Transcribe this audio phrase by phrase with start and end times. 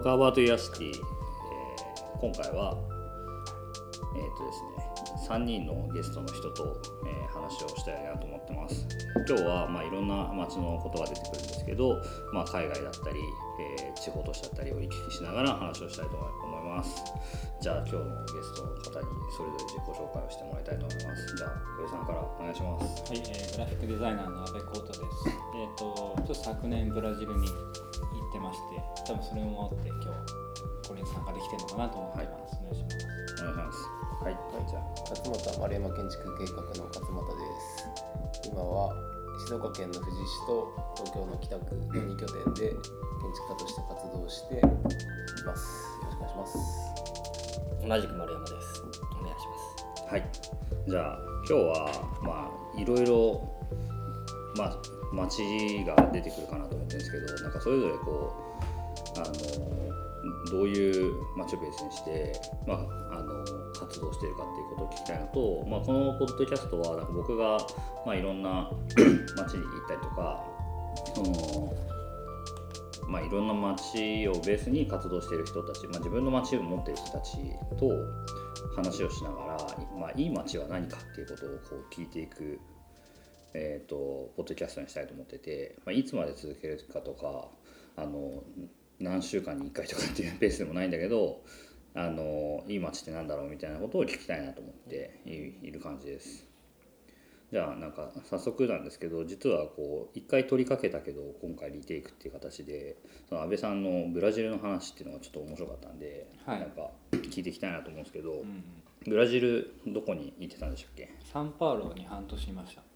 [0.00, 1.00] トークアバートユアシティ、えー
[2.20, 2.76] 今回は
[4.16, 8.86] えっ、とですね3人のゲストの人と、えー話をしたいなと思ってます。
[9.28, 12.02] 今日はまあいろんな街のことが出てくるんですけど、
[12.32, 13.20] まあ、海外だったり、
[13.78, 17.04] えー地方都市だったりを行き来しながら話をしたいと思います。
[17.60, 21.36] じゃあ今日のゲストの方にそれぞれ自己紹介をしてもらいたいと思います。
[21.36, 23.12] じゃあ上さんからお願いします。
[23.12, 25.04] はい、えーグラフィックデザイナーの阿部浩太です。
[25.54, 27.46] えっ、と、ちょっと昨年ブラジルに
[28.30, 28.78] ってまして、
[29.10, 30.06] 多分それもあって今日
[30.86, 32.58] これに参加できてるのかなと思ってます。
[32.62, 33.42] お願いします。
[33.42, 34.36] お願いしますはい、
[34.68, 38.92] じゃあ勝俣丸山建築計画の勝俣です今は
[39.48, 44.62] 静岡県の富士市と東京の北区の2拠点で建築家として活動してい
[45.46, 46.90] ますよろしくお願いします
[47.82, 48.84] 同じく丸山です。
[49.20, 50.12] お願いします。
[50.12, 50.28] はい、
[50.86, 53.40] じゃあ今日はまあいろいろ
[54.54, 54.76] まあ
[55.12, 58.32] 街が出てくるかなと思ってるんですけどなんかそれぞれこ
[59.16, 59.90] うあの
[60.50, 62.32] どういう街をベースにして、
[62.66, 67.58] まあ、あの活動してるかっていうことを聞きたいのと、まあ、このポッドキャストはなんか僕が、
[68.04, 68.70] まあ、いろんな
[69.36, 70.44] 街に行ったりとか
[71.14, 71.74] その
[73.10, 77.38] まあ、いろんな街をベースに活動している人たち、まあ、自分の街を持っている人たち
[77.76, 77.90] と
[78.76, 79.56] 話をしながら、
[79.98, 82.60] まあ、いい街は何かっていうことをこう聞いていく、
[83.54, 87.48] えー、とポッドキャストにしたいと思ってて、まあ、いつまで続けるかとか
[87.96, 88.42] あの
[88.98, 91.42] 何週間に1回とかっていう ペースでもないんだけど
[91.94, 96.50] あのいい街ってなんだろうみたいなことを聞きたいなと思っていいる感じです。
[97.50, 102.96] じゃあなんか早速なんですけど実はこう一回取りかけたけど今回リテイクっていう形で
[103.28, 108.64] その安倍さんのブラジルの話っていうのがちょっと面白かったんで、はいなんか聞いていきたいなと思うんですけど、うんうん、
[109.04, 111.10] ブラジルどこに行ってたんでしたっけ？
[111.24, 112.89] サンパウロに半年いました。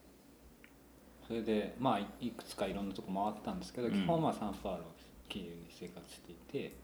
[1.26, 3.92] それでまあいいくつかいろんなとこ回ってたんですけど、うん。
[3.94, 4.94] 基本はまあサンパウロを
[5.28, 6.74] キーに生活していて、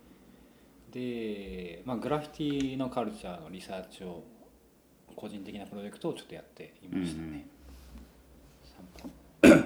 [0.91, 4.23] で、まあグラフィティのカルチャーのリサーチを
[5.15, 7.47] 個人的なプロジェクトをちょっとやっていましたね。
[8.65, 8.87] サン
[9.43, 9.59] パウロ。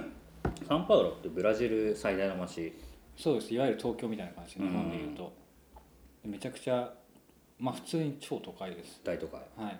[0.66, 2.72] サンパウロってブラジル最大の街。
[3.16, 3.54] そうです。
[3.54, 5.32] いわゆる東京みたいな感じ日本でいうと、
[6.24, 6.92] めちゃくちゃ
[7.58, 9.00] まあ普通に超都会です。
[9.04, 9.40] 大都会。
[9.56, 9.78] はい。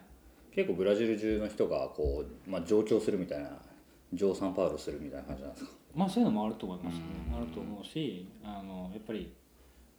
[0.55, 3.51] 結構ブラジル中の人がこう、まあ、上京するみたいな
[4.17, 5.71] 上サンパウロするみたいな感じなんですか？
[5.95, 7.03] まあそういうのもあると思いますね。
[7.31, 7.37] うん。
[7.37, 9.33] あると思うしあのやっぱり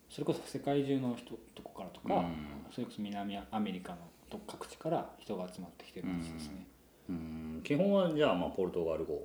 [0.10, 2.36] それこそ世界中の人とこからとか、うん。
[2.72, 4.00] それこそ南アメリカの
[4.30, 6.68] と各地から人が集まってきてる街ですね、
[7.10, 7.62] うん。
[7.64, 9.22] 基本はじゃあまあポルトガル語。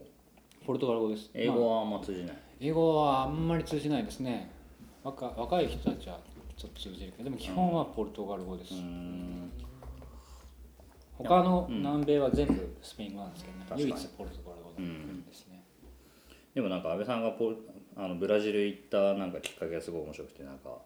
[0.67, 1.31] ポルトガル語です。
[1.35, 4.51] まあ英語はあんま通じない、英語はあんまり通じないですね。
[5.03, 6.21] 若若い人たちは
[6.57, 9.51] ちょっと通じるけどでも基本はポルトガル語です、うん。
[11.17, 11.79] 他のうん。
[11.79, 15.63] 南米は全部スペイン語なんですけどね、唯一ポルトガル語の国ですね、
[16.55, 17.57] でもなんか安倍さんがポル
[17.97, 20.79] あのブラジル行ったなんかきっかけがすごい面白くてなんか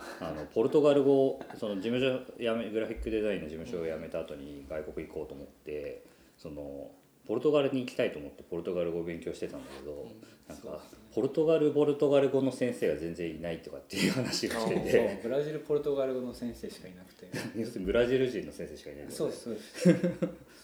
[0.20, 6.04] あのポルトガル語その事務所辞めグラフィックデザインの事務所を辞めた後に外国行こうと思って
[6.38, 6.90] その
[7.26, 10.08] ポルトガルに行きたいと思ってポルトガル語を勉強してたんだけど
[10.48, 10.82] なんか
[11.14, 15.20] ポルトガルポルトガル語の先生が全然いないとかっていう話をしてて。
[15.22, 17.28] ブラジルポルトガル語の先生しかいなくて。
[17.80, 19.88] ブラジル人の先生しかいないそうですそうです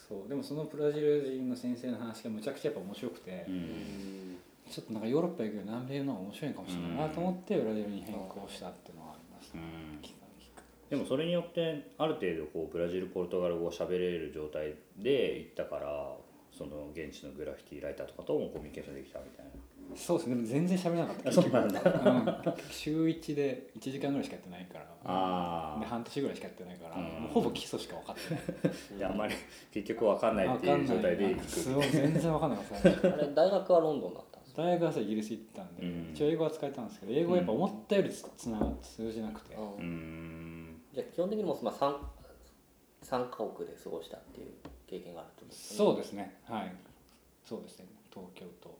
[0.07, 0.29] そう。
[0.29, 4.37] でもそのブラジル人の先生の話がむちゃくちゃやっぱ面白くて、うん。
[4.69, 9.61] ちょっとなんかヨーロッパ行くより南米の方が面白いかもしれないなと思ってブラジルに変更したっていうのはありますね、
[10.89, 16.15] でもそれによってある程度こうブラジルポルトガル語を喋れる状態で行ったから
[16.51, 19.51] その現地のグラフィティライターとかともコミュニケーションできたみたいな
[19.95, 20.35] そうですね。
[20.35, 21.29] でも全然喋れなかった。
[21.29, 21.81] あそうなんだ。
[21.81, 21.85] う
[22.49, 22.53] ん。
[22.69, 24.85] 週1で1時間ぐらいしかやってないから。
[25.09, 26.95] あで半年ぐらいしかやってないから、
[27.29, 28.43] ほぼ基礎しか分かってない。
[28.95, 29.35] あであんまり
[29.71, 31.49] 結局分かんないっていう状態で行く。
[31.49, 34.63] すごい全然分かんなかったですあれ大学はロンドンだったんですか？
[34.63, 36.11] 大学はさイギリス行ったんで、うん。
[36.13, 40.81] 一応英語は使えたんですけど英語はやっぱ思ったよりつつな通じなくて、うーん。
[40.93, 41.95] じゃあ基本的にもうまあ三
[43.03, 44.47] 三カ国で過ごしたっていう
[44.87, 45.77] 経験があるってことですね。
[45.77, 46.35] そうですね。
[46.45, 46.75] はい。
[47.45, 47.85] そうですね。
[48.11, 48.77] 東京と、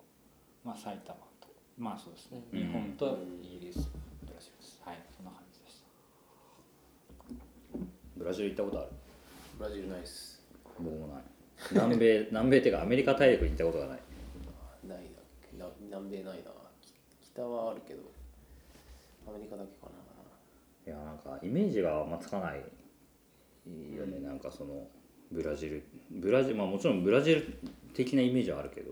[0.68, 1.48] まあ、埼玉と
[1.78, 2.60] まあそうですね、うん。
[2.60, 3.90] 日本とイギリス
[4.26, 4.82] ブラジルです。
[4.84, 5.88] はいそんな感じでした。
[8.18, 8.90] ブラジル行ったことある？
[9.58, 10.44] ブラジルないっす。
[10.78, 11.24] 僕もない。
[11.72, 14.00] 南米 南米っていうかアメリカ大陸に行ったことがない。
[14.90, 15.58] ないだっけ？
[15.58, 16.52] な南米ないな。
[16.82, 16.92] き
[17.32, 18.02] 北はあるけど
[19.26, 19.92] アメリカだけかな。
[20.86, 24.88] いやなんかイメージがあんまつかないよね、なんかその
[25.32, 25.84] ブラジル。
[26.12, 27.58] ブラジルまあもちろんブラジル
[27.94, 28.92] 的なイメージはあるけど、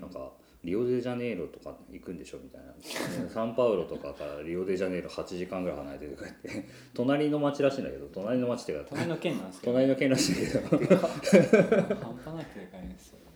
[0.00, 0.32] なんか
[0.64, 2.72] リオデジャネイロとか行くんでしょみたいな。
[3.30, 6.68] サンパウロとかからリオデジャネイロ8時間ぐらい離れてるとか言って。
[6.94, 10.60] 隣の町らしいんだけど隣の町ってか隣の県なんですけど隣の県らしいけど。
[10.68, 13.28] 半端なくでかいんですよね。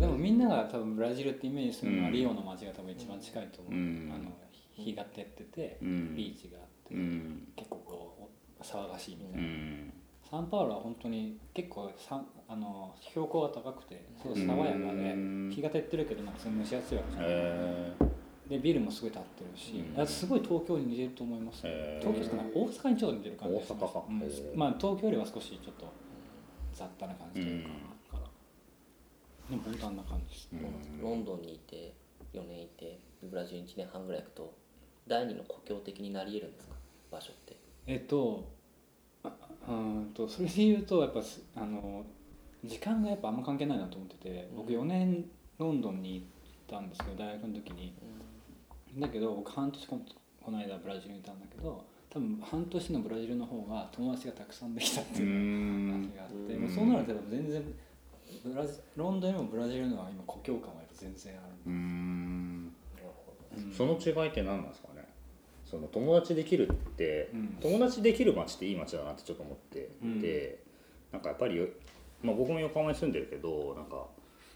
[0.00, 4.12] でもみんなが多分ブラジルってイメージするのはうんリオの街が多分一番近いと思う、うん。
[4.14, 4.30] あの
[4.74, 6.14] 干潟やってて、うん。
[6.14, 7.48] ビーチがあって、うん。
[7.56, 8.30] 結構こ
[8.60, 9.92] う騒がしいみたういな、ん
[10.30, 15.50] サンパウロは本当に結構さあの標高が高くてすごい爽やかでうん。
[15.52, 17.92] 日が照ってるけどなんか蒸し暑いわけじゃない、え
[18.48, 20.00] でビルもすごい立ってるし、うん。
[20.00, 22.06] あすごい東京に似てると思います、へー。
[22.06, 23.82] 東京しかない大阪にちょっと似てる感じがします。
[23.84, 24.04] 大阪か。
[24.08, 24.58] うん。
[24.58, 25.92] まあ東京よりは少しちょっと
[26.74, 27.64] 雑多な感じという
[28.10, 28.30] か,、から
[29.50, 31.02] でも本当あんな感じです、うん。
[31.02, 31.94] ロンドンにいて
[32.32, 34.54] 4年いてブラジルに1年半ぐらい行くと
[35.06, 36.74] 第二の故郷的になり得るんですか？
[37.10, 37.56] 場所って。
[37.86, 38.57] えっとあ
[39.68, 42.04] うんとそれで言うとやっぱすあの
[42.64, 45.24] 時間がやっぱあんま関係ないなと思ってて僕4年
[45.58, 46.26] ロンドンに行っ
[46.66, 47.92] たんですけど大学の時に。
[48.98, 50.00] だけど僕半年こ
[50.42, 56.16] この間ブラジルにいたんだけど多分半年のブラジルの方が友達がたくさんできたってういう話ん。
[56.16, 57.62] があって、うんもうそうなると全然
[58.44, 62.64] ブラジロンドンよりもブラジルのは今故郷感はやっぱ全然ある、うん。
[62.64, 62.70] な
[63.02, 63.72] るほうん。
[63.72, 64.87] その違いって何なんですか？
[64.87, 64.87] ね
[65.70, 67.58] その友達できるって、うん。
[67.60, 70.20] 友達できる街っていい街だなってちょっと思ってうん。
[70.20, 70.62] て、
[71.12, 71.66] なんかやっぱりよ、
[72.22, 74.06] まあ、僕も横浜に住んでるけどなんか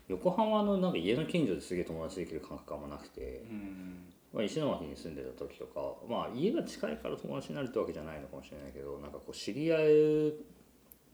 [0.08, 4.12] 横浜のなんか家の近所ですげえ友達できる感覚あんまなくて、うん。
[4.32, 10.32] まあ、石巻に住んでた時とか、まあ、家が近いから友達になるってわけじゃないのかもしれないけどなんかこう知り合い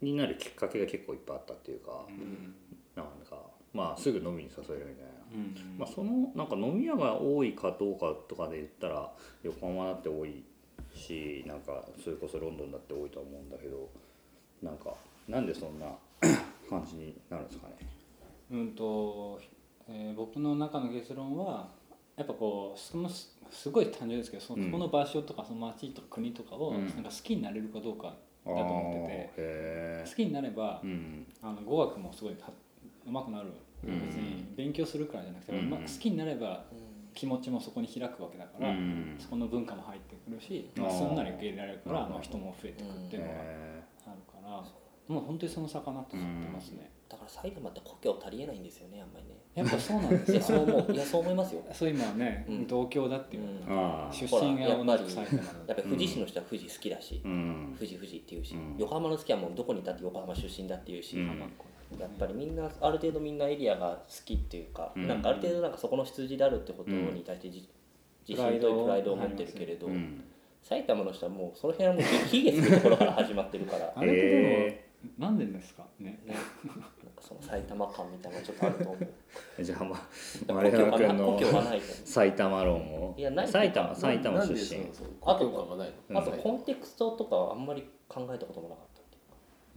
[0.00, 2.54] になるきっかけが結構いっぱいあったっていうか、うん。
[2.94, 3.42] なんか
[3.74, 5.17] まあすぐ飲みに誘えるみたいな。
[5.34, 9.10] うんまあ、そのなんか飲み屋が多いかどうかとかで言ったら
[9.42, 10.42] 横浜だって多い
[10.94, 13.88] しなんかそれこそロンドンだって多いとは思うんだけど
[14.62, 14.94] なんか
[15.28, 15.86] なんでそんな
[16.68, 17.74] 感じになるんですかね？
[18.50, 19.38] うんと、
[19.88, 21.68] えー僕の中の結論は
[22.16, 26.86] やっぱこうそのすすごい単純ですけどそのこの場所とかその町とか国とかをうん。
[26.86, 28.14] なんか好きになれるかどうかだ
[28.44, 31.26] と思っててへ好きになればーうん。
[31.42, 32.50] あの語学もすごいは
[33.06, 33.52] うまくなるうん
[33.84, 35.70] 別に勉強するからじゃなくて、うん。
[35.70, 36.64] まあ好きになれば
[37.14, 39.16] 気持ちもそこに開くわけだかうら、ん。
[39.18, 44.50] そこの文化も入ってくるし、まあ、すんなり受け入れられるからうんまあ、人も増えてくっていうのがへあるから、
[45.14, 49.38] もう本当にその差かなと思ってますね、だから埼玉って故郷足りえないんですよねあんまりね。
[49.54, 51.62] やっぱそうなんですいよやそう思ういやそう思いますよ。
[51.72, 52.66] そう今はね、うん。
[52.68, 53.60] 同郷だっていう、うん。
[53.68, 57.74] あ出身が同じく埼玉やっぱり富士市の人は富士好きだし、うん。
[57.76, 58.76] 富士富士っていうし、うん。
[58.78, 61.42] 横浜の好きはもうどこにいたって横浜出身だっていうし、うん
[61.98, 65.08] やっぱりみんなある程度みんなエリアが好きっていうか、うん。
[65.08, 67.68] なんかある程度なんかそこの出自であるってことに対してじ、
[68.28, 70.24] 自信とプライドを持ってるけれど、うん。
[70.62, 73.92] 埼玉の人はもうその辺はもう卑下するところから始まってるから。
[73.94, 74.84] あれってでも、へ
[75.16, 75.86] なんでですか？
[76.00, 76.18] ね。
[76.26, 76.34] ね、
[76.66, 76.90] なんか
[77.20, 78.98] その埼玉感みたいなのがちょっとあると思
[79.58, 79.62] う。
[79.62, 80.00] じゃあまあ
[80.46, 81.40] 故丸山君の
[82.04, 82.80] 埼玉論
[83.10, 83.14] を。
[83.16, 84.84] いやない埼玉埼玉出身。
[84.86, 86.20] のその故郷感がないの？
[86.20, 89.18] あとコンテクストとかはあんまり考えたこともなかったってい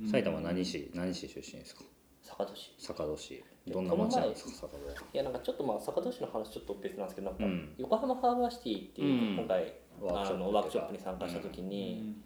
[0.03, 0.11] うか。
[0.11, 1.83] 埼玉何市何市出身ですか？
[2.31, 2.73] 坂戸市。
[2.79, 3.43] 坂戸市。
[3.67, 4.93] どんな町なんですか坂戸は？
[5.13, 7.73] いやなんかちょっとまあ坂戸市の話ちょっと別なんですけどなんかうん。
[7.77, 12.23] 横浜ハーバーシティっていううん今回ワークショップあのワークショップに参加した時うにん。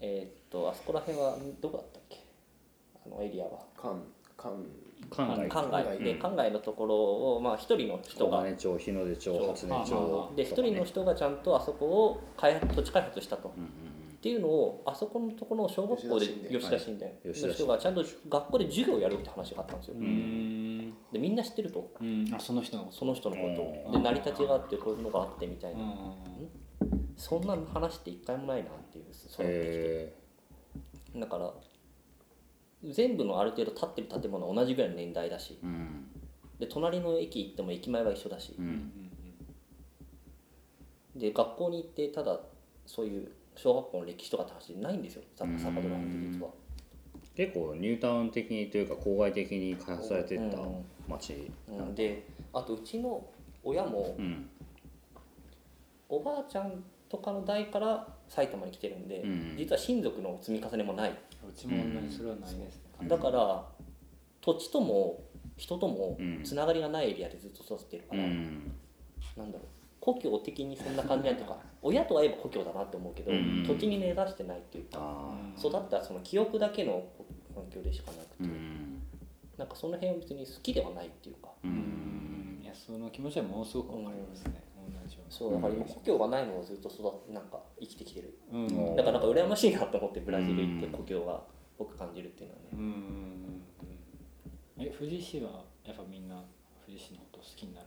[0.00, 2.24] えーっとあそこら辺はどこだったっけ？
[3.06, 3.60] あのエリアは。
[3.76, 4.02] 関
[4.36, 4.66] 関。
[5.10, 5.48] 関外。
[5.48, 6.18] 関外でうん。
[6.20, 6.96] 関外のところ
[7.36, 13.52] をまあ一人の人が小金町日の出町初音町で一人の人がちゃんとあそこを開発土地開発したと。
[14.22, 17.42] っていうのをあそこのところの小学校で吉吉田神殿はい。
[17.42, 21.90] の人がちゃんと学校で授業をやるって話があったんですよ、でみんな知ってると。
[22.00, 22.32] うん。
[22.32, 23.96] あその人のその人のことうん。
[23.96, 25.90] をで成り立ちがあってこういうのがあってみたいな、うん。
[27.16, 30.14] そんな話って一回もないなっていうそのへ
[31.16, 31.52] だから
[32.84, 35.58] 全部のある程度建ってる建物は同じぐらいの年代だし。
[35.60, 36.06] ーうん。
[36.60, 38.54] で隣の駅行っても駅前は一緒だし。
[38.56, 38.92] ううんん。
[41.16, 42.38] で学校に行ってただ
[42.86, 45.22] そういう小学校の歴史とかって話ないんですよ。
[45.36, 46.02] 坂坂戸なん。
[46.02, 46.50] て実は。
[47.34, 50.84] 結構ニュータウン的にというか郊外的に開発されてったうん。
[51.08, 53.24] 町うん、であとうちの
[53.64, 54.48] 親もうん。
[56.08, 59.54] おばあちゃんとかの代から埼玉に来てるんで、うん。
[59.56, 63.08] 実は親族の積み重ねもない、うちも同じそれはないですね。
[63.08, 63.66] だから
[64.40, 65.22] 土地とも
[65.56, 66.42] 人ともうん。
[66.42, 68.72] つながりがないエリアでずっと育ってるかうら、ん。
[69.36, 73.64] なんだろう故郷的にそんな感じないとか親と会えば故郷だなって思うけど、うん。
[73.64, 77.04] 土地に根ざしてないっていうか、あ育ったその記憶だけの
[77.54, 79.02] 環境でしかなくて、ーうん。
[79.56, 81.50] なんかその辺は別に好きではないっていうか。
[81.62, 84.64] いやその気持ちはものすごくわかりますね。
[84.76, 88.38] 同じよそうだから今故郷がないのをずっと育ってなんか生きてきてる。
[88.52, 88.96] うん。
[88.96, 91.40] だからなんか羨ましいなと思ってブラジル行って故郷が
[91.78, 92.78] 僕感じるっていうのはね、うん。
[94.78, 94.84] うん。
[94.84, 96.42] え富士市はやっぱみんな
[96.84, 97.86] 富士市のこと好きになる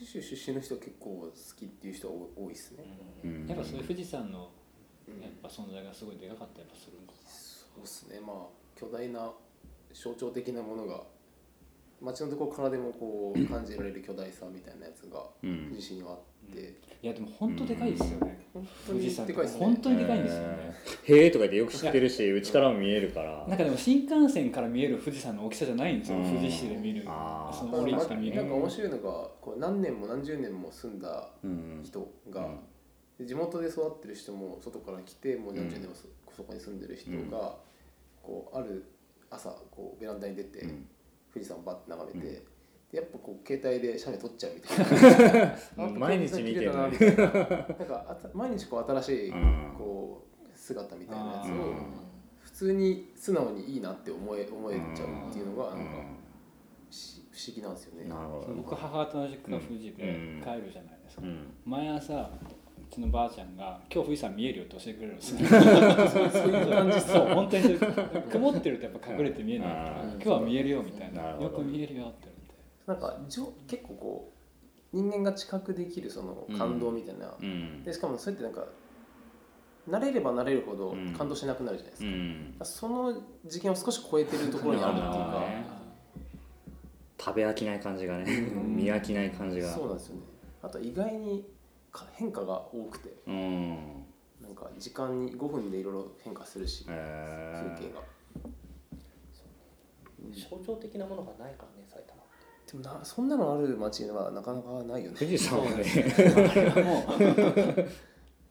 [0.00, 2.84] んですか富士市出身の人は結構好きっていう人は多多いですね、
[3.24, 3.46] うん。
[3.46, 4.50] やっぱそういう富士山の
[5.08, 5.20] うん。
[5.22, 7.74] やっぱ存在がすごいでかかったりやっぱするんですか。
[7.74, 8.20] そうですね。
[8.20, 8.46] まあ
[8.78, 9.32] 巨大な
[9.92, 11.02] 象徴的なものが
[12.00, 15.66] 街のどこからでもこう感じられる巨大さみたいなやつがうん。
[15.70, 16.18] 富士市にはあっ
[16.54, 19.60] て、いやでも本当でかいですよね、本当に富士山でかいですね。
[19.60, 20.46] 本当にでかいんですよね、
[21.08, 21.16] えー。
[21.16, 23.46] へえとか言ってよく知ってるしうちからも見えるから。
[23.48, 26.24] なんかでも新幹線から見える富士山の大きさじゃないんですよ、うん。
[26.24, 27.02] 富士市で見る。
[27.02, 27.10] そ
[27.66, 28.36] の降りて見る。
[28.36, 29.02] なんか面白いのが
[29.40, 32.58] こう何年も何十年も住んだうん人が、うん。
[33.18, 37.56] で地元で育ってる人も外から来てもう何十年もそ,、そこに住んでる人が、
[38.22, 38.84] こうある
[39.30, 40.86] 朝こうベランダに出て、うん
[41.32, 42.42] 富士山をバッて眺めて、
[42.90, 45.54] でやっぱこう携帯で写メ撮っちゃうみたいな。
[45.84, 49.74] あ毎日見てるなみたいななんかあた毎日こう新しいうん。
[49.76, 51.74] こう姿みたいなやつをうん。
[52.40, 55.92] 普通に素直にいいなって思え思えちゃうっていうのがなんか
[57.30, 58.10] 不思議なんですよね。
[58.56, 60.42] 僕母方の実家が富士でうん。
[60.42, 61.52] 帰るじゃないですか、うん。
[61.64, 62.30] 毎朝う
[62.88, 67.00] ちのばあちゃんが「今日富士山見えるよ」って教えてくれるんですよそういう感じ。
[67.00, 67.78] そう本当に
[68.30, 69.68] 曇ってるとやっぱ隠れて見えない。
[69.68, 70.10] からうん。
[70.12, 71.22] 今日は見えるよみたいな。
[71.40, 72.28] よく見えるよって
[72.86, 74.32] 言わなんかじょ結構こ
[74.92, 77.84] う人間が知覚できるその感動みたいな、うん。
[77.84, 78.64] でしかもそれってなんか
[79.88, 81.12] 慣れれば慣れるほどうん。
[81.12, 82.54] 感動しなくなるじゃないですか、うん。
[82.62, 85.40] その次元を少し超えてるところにあるっていうか。
[85.40, 85.64] ね。
[87.20, 88.24] 食べ飽きない感じがね。
[88.32, 88.76] うん。
[88.76, 89.68] 見飽きない感じが。
[89.68, 90.22] そうなんですよね。
[90.62, 91.48] あと意外にか
[92.14, 93.14] 変化が多くて。
[93.26, 94.04] うん。
[94.40, 98.00] なんか時間に5分でいろいろ変化するし、え風景が。
[100.32, 102.24] 象徴的なものがないからね埼玉っ
[102.66, 102.72] て。
[102.72, 105.16] でもなそんなのある街はなかなかないよね。
[105.18, 105.84] 富士山はね。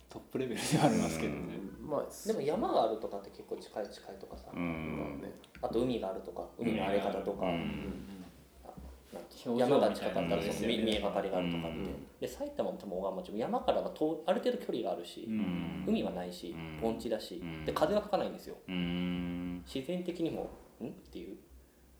[0.09, 1.59] トップレベルではありますけどね。
[1.81, 5.31] まあでも山があるとかって結構近い近いとかさ、うまあんね。
[5.61, 8.16] あと海があるとか海の荒れ方とか、うん
[9.57, 11.85] 山が近かったらそう見見えがかりがあるとかって、うん。
[12.19, 15.85] で埼玉も多分小川町も山からは遠ある程度距離があるし、うん。
[15.87, 16.81] 海はないしうん。
[16.81, 17.65] 盆地だし、うん。
[17.65, 18.57] で風は吹かないんですよ。
[18.67, 19.63] うん。
[19.65, 20.49] 自然的にも
[20.81, 20.87] ん？
[20.87, 21.37] っていう。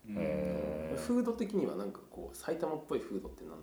[0.08, 1.24] フー。
[1.24, 3.62] ド的にはなんかこう埼玉っぽいフードって何なの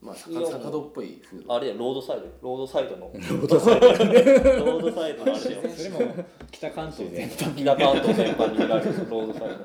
[0.00, 2.26] まあ坂坂戸っぽいフードあれだよロードサイド。
[2.42, 3.10] ロードサイドの。
[3.12, 3.86] ロードサイド。
[3.88, 7.54] ロードサイドのあれだよそれも北関東全般。
[7.54, 9.56] 北関東全般に見られるロードサイド。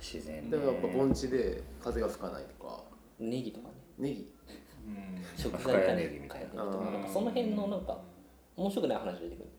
[0.00, 0.50] 自然ね。
[0.50, 2.84] でもやっぱ盆地で風が吹かないとか。
[3.18, 3.74] ネギとかね。
[3.98, 4.30] ネギ。
[4.86, 5.24] うん。
[5.36, 6.62] 食深谷ネギみたいな。
[6.62, 7.98] 深谷ネギとその辺のなんか
[8.56, 9.46] 面白くない話出てくる。
[9.46, 9.55] の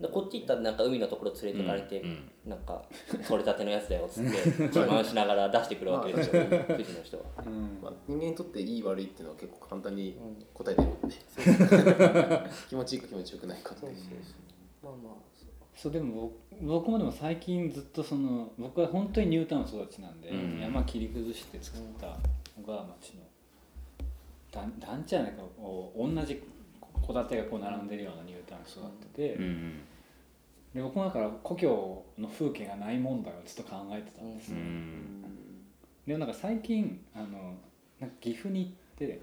[0.00, 2.30] でこっち行ったらなんか海のところ連れてかれて、うん。
[2.44, 2.82] なんか
[3.26, 4.30] 取れたてのやつだよっつって
[4.64, 7.24] 自慢しながら出してくるわけですよ 富士の人は。
[7.44, 7.78] うん。
[7.82, 10.44] まあ、人間にとっていい悪いっていうのは結構簡単にうん。
[10.52, 11.16] 答えてるもんね。
[12.68, 13.90] 気持ちいいか気持ちよくないかってそう。
[13.90, 14.10] そうそ
[14.84, 15.14] うまあまあ
[15.74, 15.92] そう。
[15.92, 20.60] でも僕僕もでも最近ずっとその僕は本当にニュータウン育ちなんで、うん。
[20.60, 22.16] 山切り崩して作った
[22.54, 23.22] 小川町の
[24.52, 26.42] 団団地じゃないかこう同じ
[27.06, 29.80] 戸建てがこう並んでるようなニュータウン育ってて、うん
[30.76, 35.22] で僕もだから故郷の風景がない問題をずっと考えてたんですよ、うん。
[36.06, 37.54] でもなんか最近あの
[37.98, 39.22] なんか岐阜に行って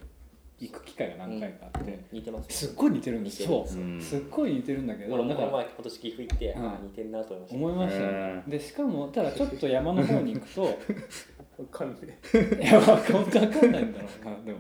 [0.60, 3.68] 行く機会が何回かあって、似てますすっごい似てるんですよ。
[4.00, 7.56] すっごい似てるんだけど俺もなんかこの前今年岐阜行って、似てんなと思いました。
[7.56, 8.44] 思いましたよね。
[8.48, 10.64] へ、でしかもただちょっと山の方に行くと
[11.60, 14.60] わかんないいや本当わかんないんだろうなでも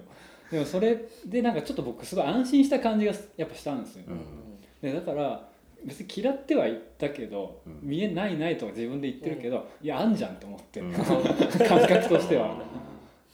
[0.53, 4.87] でもそれでなんかちょっと僕すごい安心した感じがやっぱしたんですよ、うん。
[4.87, 5.49] でだから
[5.83, 7.79] 別に嫌ってはいったけど、うん。
[7.81, 10.93] 見えないないとか自分で言ってるけど、いやあんじゃんって思って、うん。
[10.93, 12.55] 感覚としては。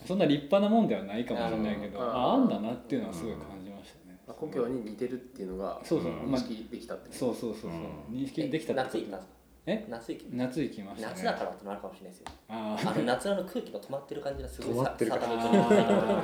[0.06, 7.74] そんな立派なもんではないかもしれないけど、うんああんだなっていうのはすごい感じましたね、まあ故郷に似てるっていうのがそうそう、うんまあ認識できたってそうそうそうそう、う
[8.16, 8.18] ん。
[8.18, 9.28] 認識できたって夏行ったんです？
[9.28, 9.86] かえ？
[9.90, 11.14] 夏行き夏行きましたね。
[11.16, 12.26] 夏だからってのあるかもしれないですよ。
[12.48, 15.30] ああの夏の空気が止まってる感じがすごい止まってるさ感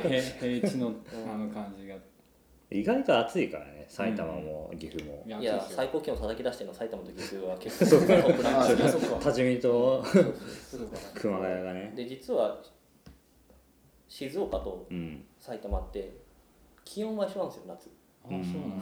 [0.04, 0.22] じ
[0.60, 0.92] 平地の
[1.32, 1.96] あの感じが。
[2.72, 5.24] 意外と暑いからね埼玉も岐阜も。
[5.40, 7.92] いや最高気温叩き出してるの埼玉と岐阜は結構。
[7.92, 10.04] トップなんあですよあそっか多治見と
[11.14, 12.58] 熊谷がねで実は
[14.08, 16.18] 静岡とうん埼玉って
[16.84, 17.90] 気温は一緒なんですよ夏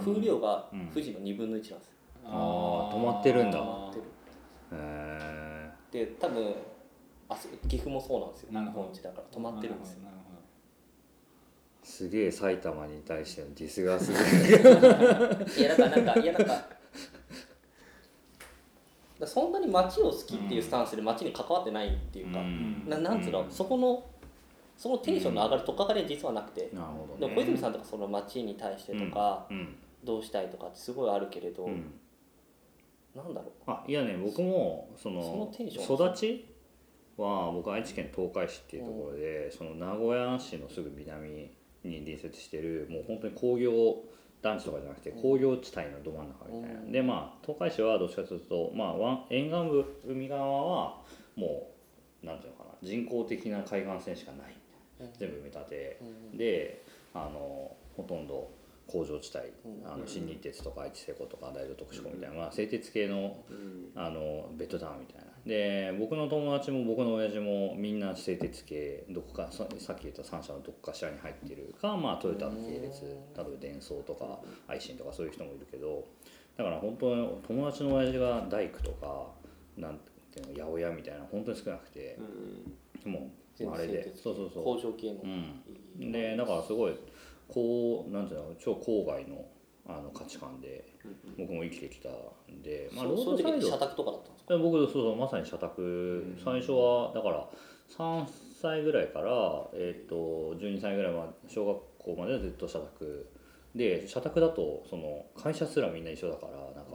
[0.03, 1.93] 風量がうん富士の2分の1なんですよ
[2.25, 4.07] あー止まってるんだあーてるへ
[5.91, 6.55] で多分
[7.29, 8.51] あそ岐阜もそうなんですよ。
[8.51, 9.23] なるほど盆地だから。
[9.31, 9.99] 止まってるんですよ。
[11.83, 14.17] すげえ埼玉に対してのディスがする
[15.59, 16.67] いやだからなんかいやなんかだか
[19.19, 22.83] らそんなに街を好きっていうスタンスで街に関わってないっていうか、うん。
[22.87, 23.51] ななんつうの、うん。
[23.51, 24.03] そこの
[24.77, 27.19] そのテンションの上がるとっかかりは実はなくて、なるほどね。
[27.19, 29.75] でも小泉さんとかその街に対してとか、うん。
[30.03, 31.93] どうしたいとかってすごいあるけれど、うん
[33.15, 36.49] なんだろあいやね僕もそその育ち？
[37.15, 41.51] は僕愛知県東海市っていうところで、その名古屋市のすぐ南に
[41.83, 43.71] 隣接してるもう本当に工業
[44.41, 46.91] 団地とかじゃなくて工業地帯のど真ん中みたいな、うん。
[46.91, 51.01] でまあ東海市はどっちかというと、まあ、湾沿岸部海側は
[51.35, 51.69] も
[52.23, 54.55] うなんていうのかな人工的な海岸線しかない。
[55.19, 55.99] 全部埋め立て。
[56.01, 56.37] うん。
[56.37, 58.49] であのほとんど
[58.87, 59.87] 工場地帯うん。
[59.87, 63.91] あの新日鉄とか愛知製鋼とか大同特殊鋼みたいな、まあ、製鉄系のうん。
[63.95, 65.33] あのベッドタウンみたいな。
[65.45, 76.05] で僕の友達も僕の親父もみんな製鉄系どこかささっき言った3社のどこかしらに入ってるか、まあ、トヨタの系列例えばデンソーとか愛信とかそういう人もいるけど
[76.55, 79.31] だから本当に友達の親父が大工とか
[79.75, 79.99] なん
[80.31, 82.17] ていうの八百屋みたいな本当に少なくて
[83.05, 83.11] うん。
[83.11, 84.63] もうあれでそうそうそう。
[84.63, 86.93] 工場系の、うん、でだからすごい
[87.47, 89.45] こうなんていうの超郊外の
[89.85, 90.85] あの価値観で
[91.37, 94.53] 僕も生きてきたんで、まあ、ロそードサイド社宅とかだったんですか？
[94.55, 96.23] で僕そうそうまさに社宅。
[96.43, 97.47] 最初はだから
[97.97, 98.25] 3
[98.61, 103.27] 歳ぐらいから、えー、と12歳ぐらいまで小学校まではずっと社宅
[103.75, 106.93] で社宅だとその会社すらみんな一緒だからなんか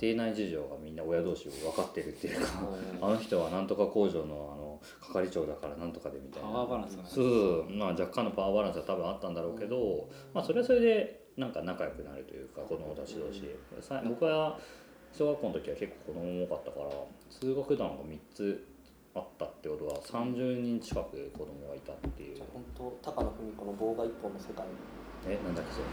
[0.00, 2.48] 家庭内事情がみんな親同士分かってるっていうか
[3.00, 6.48] あの人はなんとか工場のあの係長だからなんとかでみたいな。
[6.48, 7.08] パワーバランスがね。
[7.10, 13.56] そうまあ若干のパワーバランスは多分あったんだろうけど、まあそれはそれでなんか仲良くなるというか子供たち同士。
[13.80, 14.58] さ僕は
[15.12, 16.86] 小学校の時は結構子供も多かったから
[17.28, 18.68] 通学団が3つ
[19.14, 22.36] あったってことは30人近く子供がいたっていう。
[22.36, 22.64] じゃあ本
[23.02, 24.64] 当高野文子の棒が一本の世界
[25.28, 25.84] えなんだっけそれ。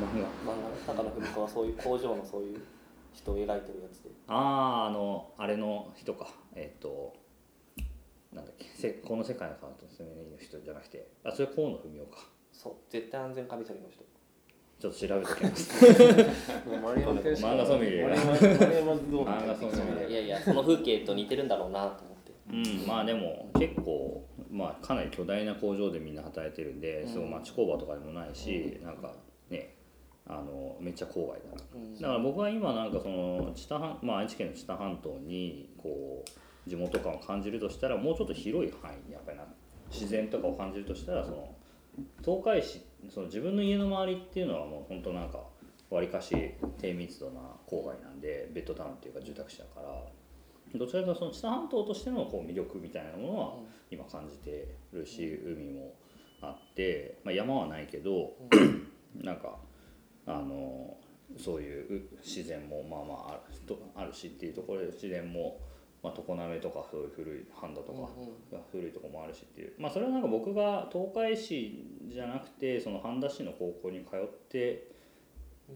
[0.00, 0.52] 漫画。
[0.52, 0.94] 漫画。
[0.94, 2.60] 高野文子はそういう工場のそういう
[3.12, 4.10] 人を描いてるやつで。
[4.28, 6.28] あああのあれの人か。
[6.54, 7.14] えっ、と
[8.32, 8.66] なんだっけ。
[8.76, 11.08] せこの世界のカートスメの人じゃなくて。
[11.24, 12.26] あそれ河野文雄か。
[12.52, 12.74] そう。
[12.90, 14.04] 絶対安全カミソリの人。
[14.80, 15.84] ちょっと調べときます。
[16.64, 22.02] 漫画ソムリエ漫画ソムリエいやいやその風景と似てるんだろうなと。
[22.02, 22.09] 思って
[22.52, 29.12] うん、まあでも結構、まあ、かなり巨大な工場でみんな働いてるんで、そう町工場とかでもないし、なんか
[29.48, 29.76] ね
[30.26, 31.94] あのめっちゃ郊外だな、うん。
[31.94, 39.44] だから僕は今なんかその知多半、まあ、愛知県の知多半島にこう地元感を感じるとしたらもうちょっと広い範囲にやっぱりな
[39.90, 41.54] 自然とかを感じるとしたらその
[42.24, 42.80] 東海市
[43.12, 45.40] その自分の家の周りっていうのはもう本当なんか
[45.90, 49.88] わりかし低密度な郊外なんでベッドタウンっていうか住宅地だから
[50.74, 53.54] どちらかというとその知多半島としてのこう魅力みたいなものは
[53.90, 55.94] 今感じてるし海も
[56.40, 58.32] あって、まあ、山はないけど
[59.22, 59.56] なんか
[60.26, 60.96] あの
[61.38, 65.58] そういう自然もまあまああるとあるしっていうところで自然も、
[66.02, 68.00] まあ、常滑とかそういう古い半田とか
[68.52, 74.88] が古いところもあるしっていうまあそれはなんか僕が東海市じゃなくてその半田市の高校に通って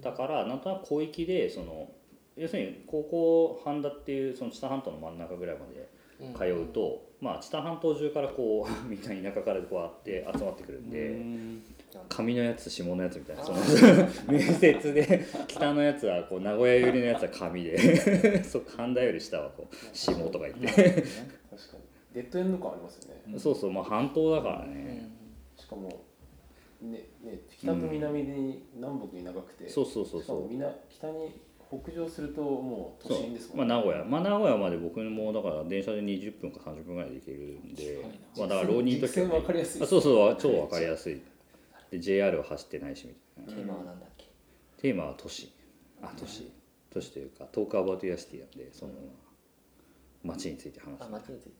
[0.02, 1.88] たからなんとなく広域でその
[2.36, 5.88] 要するに高校半田っていうその知多半島の真ん中ぐらいまで
[6.36, 11.74] 通うと、まあ知多半島中からこう みんな田舎からこうやって集まってくるんで。
[12.08, 13.58] 上のやつ下のやつみたいなその
[14.26, 20.66] 面接で北のやつはこう名古屋寄りのやつは上で そう神田より下はこう下とか言って。
[20.66, 21.04] 確かに
[22.14, 23.38] デッドエンド感ありますよね。
[23.38, 25.08] そうそうまあ半島だからね。
[25.56, 25.88] しかも
[26.82, 30.48] ねね北と南に南北に長くて、そうそうそうそう。
[30.48, 31.32] みんな北に
[31.82, 34.04] 北上するともう都心ですもんまあ名古屋。
[34.04, 38.06] まあ名古屋まで僕もだから電車で20分か30分ぐらいで行けるんで
[38.37, 40.37] まあだから浪人の時実践分かりやすいあそうそう。
[40.38, 41.20] 超分かりやすい。
[41.90, 43.62] で JR は走ってないしみたいな。
[43.62, 44.26] テーマは何だっけ
[44.76, 45.52] テーマは都市。
[46.02, 46.50] あ都市。
[46.92, 48.92] 都市というかトークアバウトユアシティなんでその
[50.22, 51.02] 街について話す。
[51.02, 51.50] あ間違えて。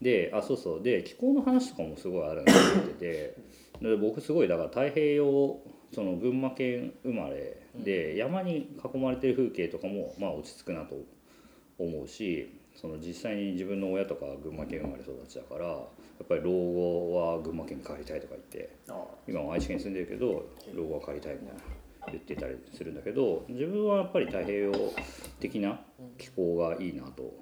[0.00, 0.82] であそうそう。
[0.82, 3.36] で気候の話とかもすごいあるなと思ってて。
[3.82, 5.60] で僕すごいだから太平洋
[5.92, 10.96] その群馬県生まれで、山に囲まれてる風景とかもまあ落ち着くなと
[11.78, 15.74] 思うしその実際に自分の親とか群馬県生まれ育ちだからや
[16.22, 21.62] っぱり老後は群馬県に帰りたいとか言ってあ今は愛知県に住んでるけど老後は帰りたいみたいな
[22.08, 24.72] 言ってたりするんだけど自分はやっぱり太平洋
[25.40, 25.80] 的な
[26.18, 27.32] 気候がいいなと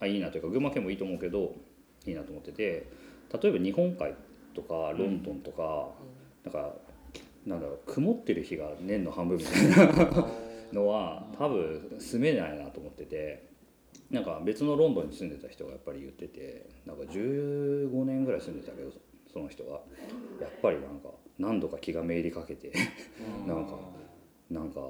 [0.00, 1.54] あいいなというか群馬県もいいと思うけど
[2.06, 2.88] いいなと思ってて
[3.42, 4.14] 例えば日本海
[4.54, 5.88] とかロンドンとか、
[6.44, 6.72] なんか
[7.48, 10.26] なんだろう曇ってる日が年の半分みたいな
[10.72, 13.48] のは多分住めないなと思ってて
[14.10, 18.92] なんか別のロンドンに住んでた人がやっぱり言っててなんか15年ぐらい住んでたけど
[19.32, 19.72] その人が
[20.40, 21.08] やっぱりなんか
[21.38, 22.72] 何度か気がめいりかけて
[23.46, 23.72] なんか
[24.50, 24.80] なんか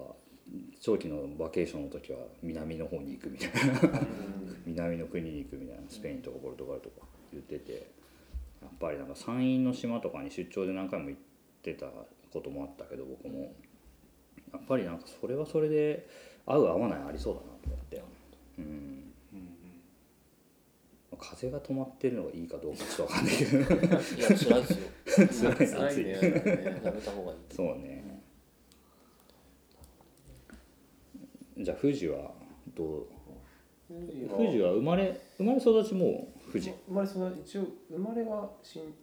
[0.81, 3.51] 長期のバケーションの時は南の方に行くみたい
[3.93, 4.01] な。
[4.67, 7.99] 南の国に行くみたいなスペインとかポルトガルとか言ってて。
[8.61, 11.21] やっぱりなんか山陰の島とかに出張で何回も行っ
[11.63, 11.87] てた
[12.33, 13.55] こともあったけど僕も。
[14.53, 16.09] やっぱりなんかそれはそれで
[16.47, 18.03] 合う合わないありそうだなと思って。
[18.59, 19.05] うん。
[21.21, 23.51] 風が止まってるのがいいかどうかちょっと分かんないけど。
[23.59, 24.67] いや辛いで
[25.33, 25.53] すよ。
[25.53, 26.11] 辛い辛いね。
[26.85, 27.39] やめた方がいい。
[27.51, 28.23] そうね。
[31.59, 32.33] じゃあ富士は
[32.77, 33.07] どう？
[33.91, 38.95] 富士は生まれ生まれ育ちもう富士生まれその一応生まれは新、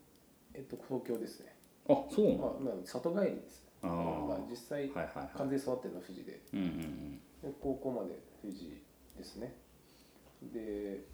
[0.53, 1.54] えっと、東京ですね、
[1.87, 2.37] あそうなの？
[2.37, 3.65] まあまあ、里帰りです。
[3.83, 3.89] あー。
[4.25, 5.29] まあ、実際はいはいはい。
[5.37, 6.41] 完全に育ってるのは富士で。
[6.53, 8.81] うんうんで高校まで富士
[9.15, 9.53] ですね。
[10.53, 11.05] で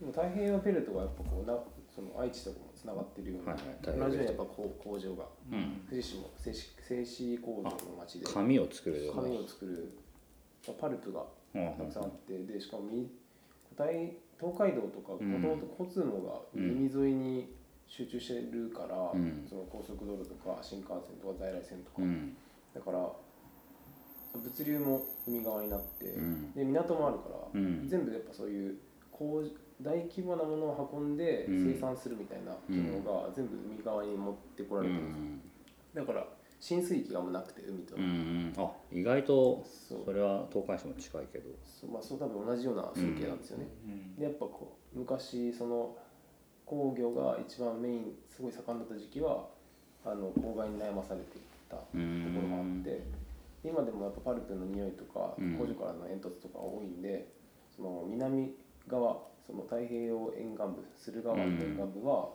[0.00, 1.56] でも太平洋ベルトがやっぱこうな
[1.94, 3.98] その愛知とかもつながってるように、はいはい。
[3.98, 4.26] 同じように。
[4.26, 5.24] やっぱこう工場が。
[5.50, 5.58] うん。
[5.58, 8.26] うん富士市も製紙製紙工場の町で。
[8.26, 9.22] 紙を作るような。
[9.22, 9.96] 紙を作る。
[10.66, 12.38] まあパルプがうんうんたくさんあって。
[12.38, 13.08] でしかもみ
[13.76, 15.40] 大東海道とかもうん。
[15.40, 17.54] ともと交通網が海沿いに
[17.86, 19.46] 集中してるから、うん。
[19.48, 22.36] その高速道路とか新幹線とか在来線とか、うん。
[22.74, 23.10] だから
[24.34, 26.52] 物流も海側になって、うん。
[26.52, 27.88] で港もあるから、うん。
[27.88, 28.78] 全部やっぱそういう
[29.12, 29.44] 工
[29.80, 31.72] 大規模なものを運んでうん。
[31.74, 36.26] 生産するみたいな機能が全部海側に持ってこらうれてるんですよ、だから
[36.60, 38.52] 浸水域がもうなくて海と、んうん。
[38.56, 41.50] あ意外とそれは東海市も近いけど。
[41.64, 44.16] そうまあそう多分同じような風景なんですよね、うん。
[44.16, 45.96] でやっぱこう昔その
[46.66, 49.46] 工業が一番メインすごい盛んだった時期は
[50.04, 53.02] あの公害に悩まされていたところがあって
[53.64, 55.56] 今でもやっぱパルプの匂いとかうん。
[55.56, 57.26] 工場からの煙突とか多いんで
[57.74, 58.54] その南
[58.88, 62.28] 側その太平洋沿岸部駿河湾の沿岸部は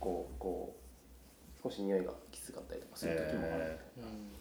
[0.00, 3.78] こうこう少し匂いがきつかったりとかする時もある、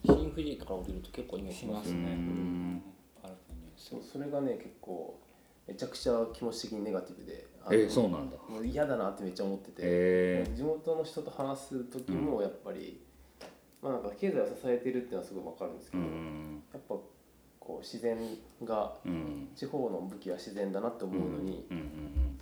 [0.05, 0.15] えうん。
[0.15, 1.99] 新富士から降りると結構匂いしますすね。
[1.99, 2.83] うん。
[3.21, 5.19] パルプの匂いすそうるそれがね結構
[5.67, 8.37] めちゃくちゃ気持ち的にネガティブでえそうなんだ。
[8.49, 13.01] もう嫌だなってめっちゃ思ってて、え地元の人と話す時もやっぱり、
[13.81, 16.95] まあなんか経済を支えてるっていうのはすごい分かるんですけうど、んやっぱ
[17.59, 18.17] こう自然
[18.63, 19.49] がうん。
[19.55, 21.85] 地方の武器は自然だなって思うのに、うんうん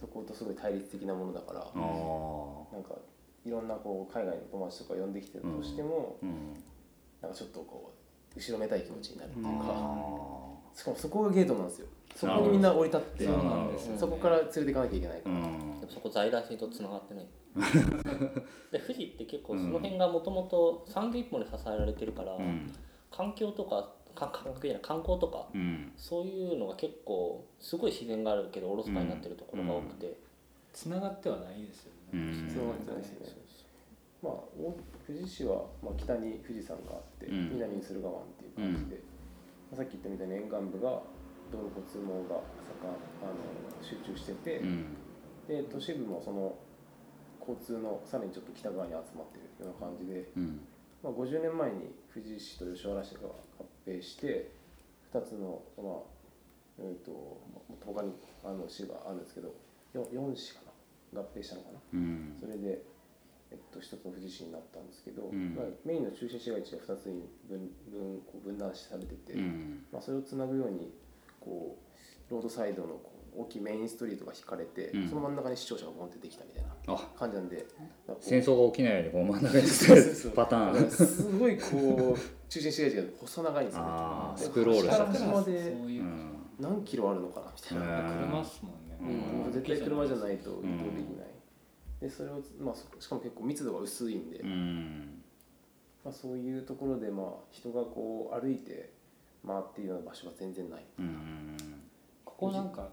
[0.01, 2.95] そことすごい対立的なものだから、なんか
[3.45, 6.17] いろんなこう海外の友達とか呼んできてるとしても、
[7.21, 7.93] なんかちょっとこ
[8.36, 13.99] う後ろめたい気持ちになるっていうか、あしかもそこがゲートなんですよそこにみんな降り立ってそうなんですよね。
[13.99, 15.88] そこから連れていかなきゃいけないから、うん。
[15.89, 17.28] そこ在来線とつながってない。
[18.71, 22.71] で富士って結構その辺がもともと三途一本で支えられてるから、うん。
[23.12, 25.91] 環境とかか環境じゃない観光とかうん。
[25.97, 30.17] そういうのが結構すごい自然があるけどおろそかになってるところが多くて、
[30.71, 31.99] つながってはないですよね。
[32.13, 32.49] うん。
[32.49, 33.43] そうなんですね。
[34.21, 34.73] まあ、大
[35.06, 37.49] 富士市は、まあ、北に富士山があって、うん。
[37.49, 39.02] 南に駿河湾っていう感じで、ま
[39.73, 41.02] あ、さっき言ったみたいに沿岸部が
[41.54, 43.38] 道路交通網が盛んあの
[43.82, 44.98] 集中してて、うん。
[45.48, 46.58] で都市部もその
[47.39, 50.62] 交通のさらにちょっと北側に集まってるような感じで、うん。
[51.04, 54.50] まあ、50年前に富士市と吉原市が合併して
[55.13, 56.13] 2つの、まあ
[56.80, 57.12] えー、と
[57.80, 58.13] と他に
[58.44, 59.54] あの市があるんですけど
[59.94, 60.62] 4, 4市か
[61.13, 61.80] な合併したのかな。
[61.94, 62.38] うん。
[62.39, 62.82] それで、
[63.52, 65.54] えっと、一つの富士市になったんですけど、うん。
[65.56, 69.86] まあ、メインの中心市街地が2つに分分こう分断されてて、うん。
[69.92, 70.89] まあ、それをつなぐように
[71.43, 71.77] こ
[72.29, 75.10] うロードサイドのこう大きいメインストリートが引かれて、うん。
[75.10, 76.97] その真ん中に視聴者がボンってできたみたいなあ。
[77.17, 77.58] 感じなんで。
[77.58, 77.67] なんか
[78.08, 80.32] こう戦争が起きないようにこう真ん中にそうそうそう。
[80.32, 83.88] パターンすごいこう中心市街地が細長いんですよね。
[83.89, 86.03] であースクロールした端までそういう。
[86.03, 86.29] う、ん。
[86.60, 89.51] 何キロあるのかなみたいな、うん車っすもんね、うん。
[89.51, 91.17] 絶対車じゃないと移動できうん。
[91.17, 91.27] ない、
[91.99, 95.23] でそれを、まあ、そしかも結構密度が薄いんで、うん。
[96.06, 98.91] まあ、そういうところでまあ人がこう歩いて
[99.45, 100.86] 回っているような場所は全然ない。
[100.99, 101.58] うん
[102.25, 102.89] ここなんか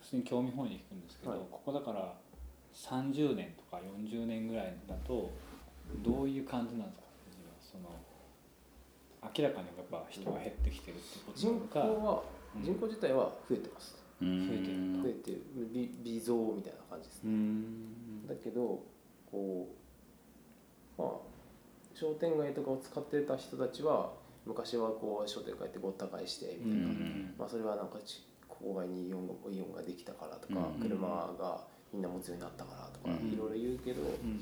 [0.00, 1.40] 普通に興味本位で聞くんですけど、はい。
[1.50, 2.14] ここだから
[2.74, 5.30] 30年とか40年ぐらいだと
[6.02, 7.06] どういう感じなんですか？
[7.72, 7.84] その
[9.36, 12.22] 明らかにやっぱ人が減ってきてるってことな人のか、口は
[12.56, 12.62] うん。
[12.64, 13.96] 人口自体は増えてます。
[14.20, 15.42] うん増えてるん増えてる。
[15.72, 17.32] 微微増みたいな感じですうね。
[17.34, 18.26] ん。
[18.26, 18.82] だけど
[19.30, 19.68] こ
[20.98, 21.10] うまあ
[21.94, 24.12] 商店街とかを使ってた人たちは
[24.46, 34.40] 昔はこう商店街ってごった返してみたいな、うんまあ、それはなんかち郊外にイオンがイオンができたからとか、うん車がみんな持つようになったからとかうんいろいろ言うけど、うん。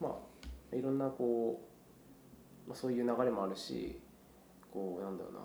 [0.00, 0.16] ま
[0.72, 1.60] あいろんなこ
[2.66, 4.00] う、まあ、そういう流れもあるし
[4.72, 5.40] こうなんだろうな。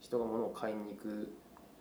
[0.00, 1.32] 人が物を買いに行く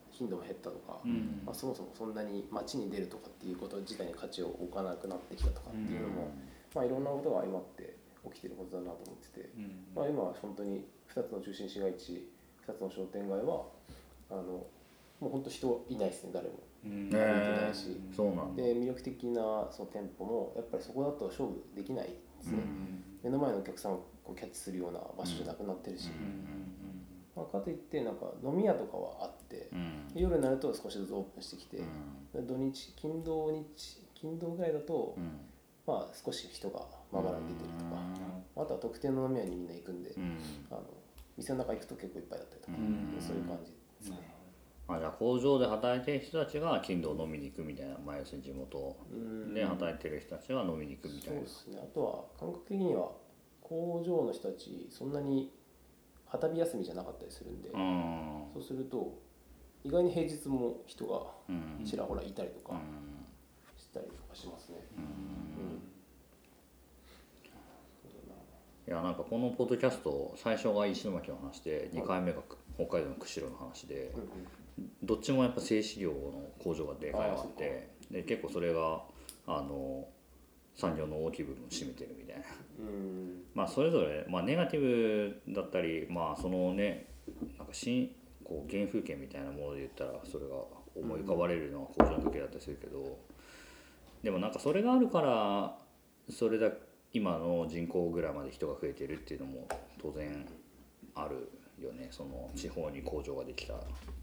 [0.10, 1.42] 頻度も減ったとか、うん。
[1.46, 6.32] まあ、そもそもそんなに街に出るとかっていうこと自体に価値を置かなくなってきたとかっていうのも、
[6.74, 12.30] まあ、いろんなことが相まって起きてることだなと思ってて、うんまあ、今は本当に2つの中心市街地
[12.68, 13.64] 2つの商店街は
[14.30, 14.66] あの
[15.20, 16.60] もう本当人いないですね誰も。
[16.86, 17.10] うん。
[17.10, 18.00] ねえないし。
[18.16, 18.64] そうなんだ。
[18.64, 22.60] で魅力的なその店舗もやっぱりそこだと勝負できないですね。
[22.60, 26.12] うん目の前のお客さんをこうキャッチするような場所じゃなくなってるし、
[27.36, 30.12] まあ、かといってなんか飲み屋とかはあってうん。
[30.14, 31.82] 夜になると少しずつオープンしてきて、う
[32.42, 32.48] ん。
[32.48, 35.24] で土日金土日金土ぐらいだと、うん。
[35.88, 38.02] まあ少し人がまばらに出てるとか、
[38.58, 40.38] あとは特定の飲み屋にみんな行くんで、うん。
[40.70, 40.82] あの
[41.38, 43.22] 店の中行くと結構いっぱいだったりとか、うん。
[43.22, 44.34] そういう感じですね。
[44.90, 49.54] あじゃあ工場で働いてる人たちが金土を飲みに行くみたいな、まあ、要するに地元うん。
[49.54, 51.46] で働いてる人たちが飲みに行くみたいうな。
[51.46, 51.50] そで。
[51.50, 51.80] すね。
[51.84, 53.12] あとは感覚的には
[53.62, 55.52] 工場の人たちそんなに
[56.26, 58.44] 旗日休みじゃなかったりするんで、うん。
[58.54, 59.20] そうすると
[59.84, 61.86] 意外に平日も人がうん。
[61.86, 62.80] ちらほらいたりとかうん。
[63.78, 64.78] したりとかしますね。
[64.98, 65.08] うんう
[65.76, 65.82] ん
[68.02, 68.42] そうだな
[68.88, 72.40] いやなんかこのポッドキャスト最初が石巻の話で2回目が
[72.76, 74.14] 北海道の釧路の話で
[75.04, 79.02] どっちもやっぱ製紙業の工場がでかいのがあってで結構それが
[79.46, 80.08] あの
[80.76, 82.44] 産業の大きい部分を占めてるみたいな。
[82.80, 83.44] うん。
[83.56, 87.08] まあそれぞれ、まあ、ネガティブだったりまあそのね
[87.58, 90.56] なんか新こう原風景みたいなもので言ったらそれが
[90.96, 93.18] 思い浮かばれるのは工場の時だったりするけど
[94.24, 95.78] でもなんかそれがあるから
[96.30, 96.72] それだ
[97.14, 99.68] 今の人口ぐらいまで人が増えてるっていうのも
[100.02, 100.46] 当然
[101.16, 101.50] ある
[101.82, 102.10] よね。
[102.12, 103.74] その地方に工場ができた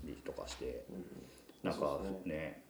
[0.04, 0.84] りとかして。
[1.62, 2.62] なんかそうですね。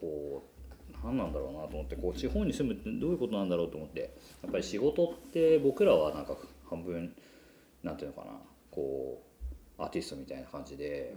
[0.00, 0.44] こ
[0.90, 1.96] う何なんだろうなと思って。
[1.96, 4.14] こう地方に住むってどういうことなんだろうと思って。
[4.42, 6.36] やっぱり仕事って僕らはなんか
[6.68, 7.14] 半分
[7.82, 8.32] なんていうのかな。
[8.70, 9.22] こ
[9.78, 11.14] うアーティストみたいな感じで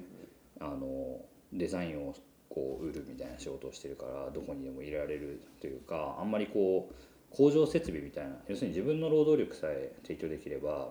[0.60, 1.20] あの
[1.52, 2.16] デザインを
[2.50, 6.96] こう売るみたいな仕事をしてるからどこにでもいられるというかあんまりこう
[7.36, 10.90] 工場設備みたいな要するに自分の労働力さえ提供できれば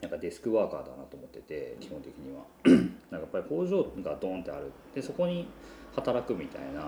[0.00, 2.44] なんかデスクワーカーだなと思ってて基本的には。
[3.10, 4.72] なんかやっぱり工場がドーンってある。
[4.94, 5.46] でそこに
[5.94, 6.80] 働くみたいな、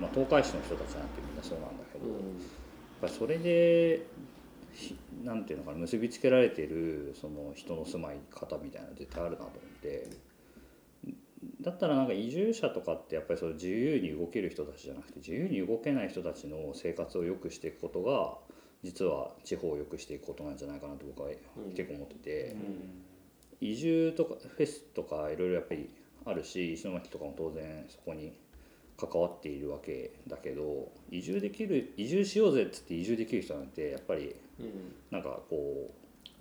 [0.00, 2.14] まあ、東海市の人たちなんてみんなそうなんだけど、やっ
[3.00, 4.06] ぱりそれで
[4.72, 10.08] ひなんていうのかな結びつけられてるその人の住まい方みたいなの絶対あるなと思って
[11.60, 18.38] だったらなんか移住者とかってやっぱりその自由に動ける人たちじゃなくて自由に動けない人たちの生活を良くしていくことが
[18.84, 21.30] 実は地方を良くしていくことなんじゃないかなと僕は
[21.74, 22.56] 結構思ってて、
[23.60, 25.90] 移住とかフェスとかいろいろやっぱり
[26.24, 28.38] あるし石巻とかも当然そこに
[28.96, 34.94] 関わっているわけだけど移住できる移住しようぜっつって移住できる人なんてやっぱりうん。
[35.10, 35.90] なんかこう、お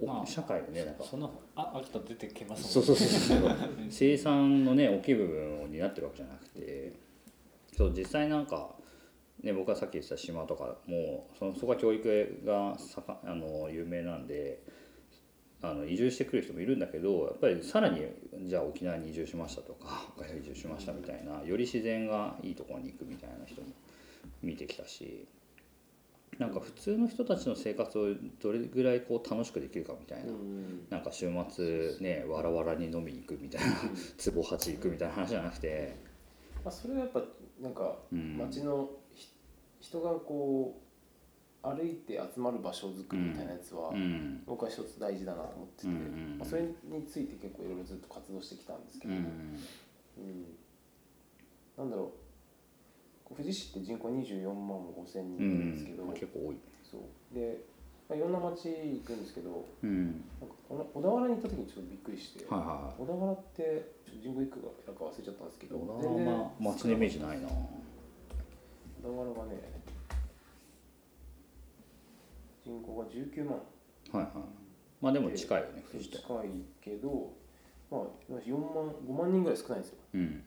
[0.06, 1.04] まあ社会でねなんか。
[1.04, 3.58] そのあ秋田出てきますそうそうそうそう。
[3.90, 7.08] 生産のね大きい部分を担ってるわけじゃなくて。
[7.78, 8.76] そう実際なんか、
[9.44, 12.76] ね、僕がさっき言ってた島とかもそのそこは教育が
[13.24, 14.64] あの有名なんで
[15.62, 18.02] あの移住してくる人もいるんだけどやっぱりさらに
[18.46, 23.68] じゃあ沖縄に移住しましたとか北海道に移住しましたみたいなより自然がいいところに行くみたいな人も
[24.42, 25.28] 見てきたし
[26.40, 30.32] なんか普通の人たちの生活をどれぐらいこう楽しくできるかみたいな。
[30.32, 30.88] うん。
[30.90, 33.68] なんか週末ねわらわらに飲みに行くみたいな
[34.34, 35.96] 壺八行くみたいな話じゃなくて。
[36.64, 37.22] まあ、それはやっぱ
[37.60, 38.38] なんかうん。
[38.38, 39.30] 街のひ
[39.80, 40.80] 人がこ
[41.64, 44.44] う歩いて集まる場所づくりみたいなやつは、うん。
[44.46, 49.20] 僕は一つ大事だなと思ってて、まあ、それについて結構いろいろずっと活動してきたんですけど、うん。
[49.22, 50.46] うん。
[51.78, 52.27] なんだろう
[53.36, 56.58] 富士市って人口24万5千人ういるんですけど、ん結構多い。
[56.84, 57.36] そう。
[57.36, 57.60] で、
[58.08, 60.24] まあ、いろんな町行くんですけどうん。
[60.40, 67.48] なんか小田原に行った時にちょっとびっくりして、はいは小田原ってちょっと人口いくらか忘れちゃったんですけいど小田原町のイメージないな。
[67.48, 67.54] 小
[69.04, 69.60] 田原がね
[72.64, 73.58] 人口が19万。
[73.58, 73.62] は
[74.14, 74.32] いはい。
[75.02, 76.48] まあでも近いよね富士近とい
[76.82, 77.32] けど
[77.92, 78.02] まあ
[78.40, 79.98] 4万5万人ぐらい少ないんですよ。
[80.14, 80.44] うん。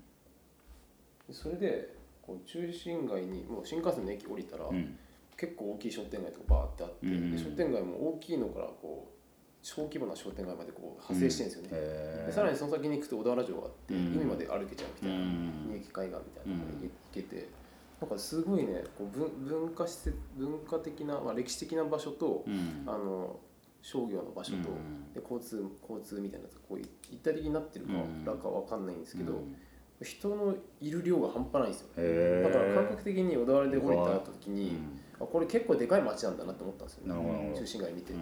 [1.29, 2.00] でそれで
[2.31, 4.97] こう中心街にもう新幹線の駅降りたら、うん。
[5.37, 9.19] 結構大きい商店街とかバーってあって、商店街も大きいのからこう
[9.63, 14.01] 小規模な商店街までこう派生してるんですよね、へでさらにその先に行くと小田原城があって、うん。
[14.15, 15.67] 海まで歩けちゃうみたいな、うん。
[15.73, 17.49] 二駅海岸みたいなところに行けて、
[18.01, 22.85] なんかすごいねこう文文化施設文化的な、まあ、歴史的な場所と、うん。
[22.87, 23.41] あの
[23.83, 25.13] 商業の場所と、うん。
[25.15, 28.25] で交通交通みたいなやつがこう一体的になってるかうん。
[28.27, 29.57] なんかわかんないんですけど、うん
[30.05, 35.01] 人のいる量が半端ないんですよへだから感え覚的に小田原で降りた時に、うん。
[35.21, 37.61] あこれ結構でかい町なんだなって思ったんですよなるほどなるほど。
[37.61, 38.21] 中心街見て、うん。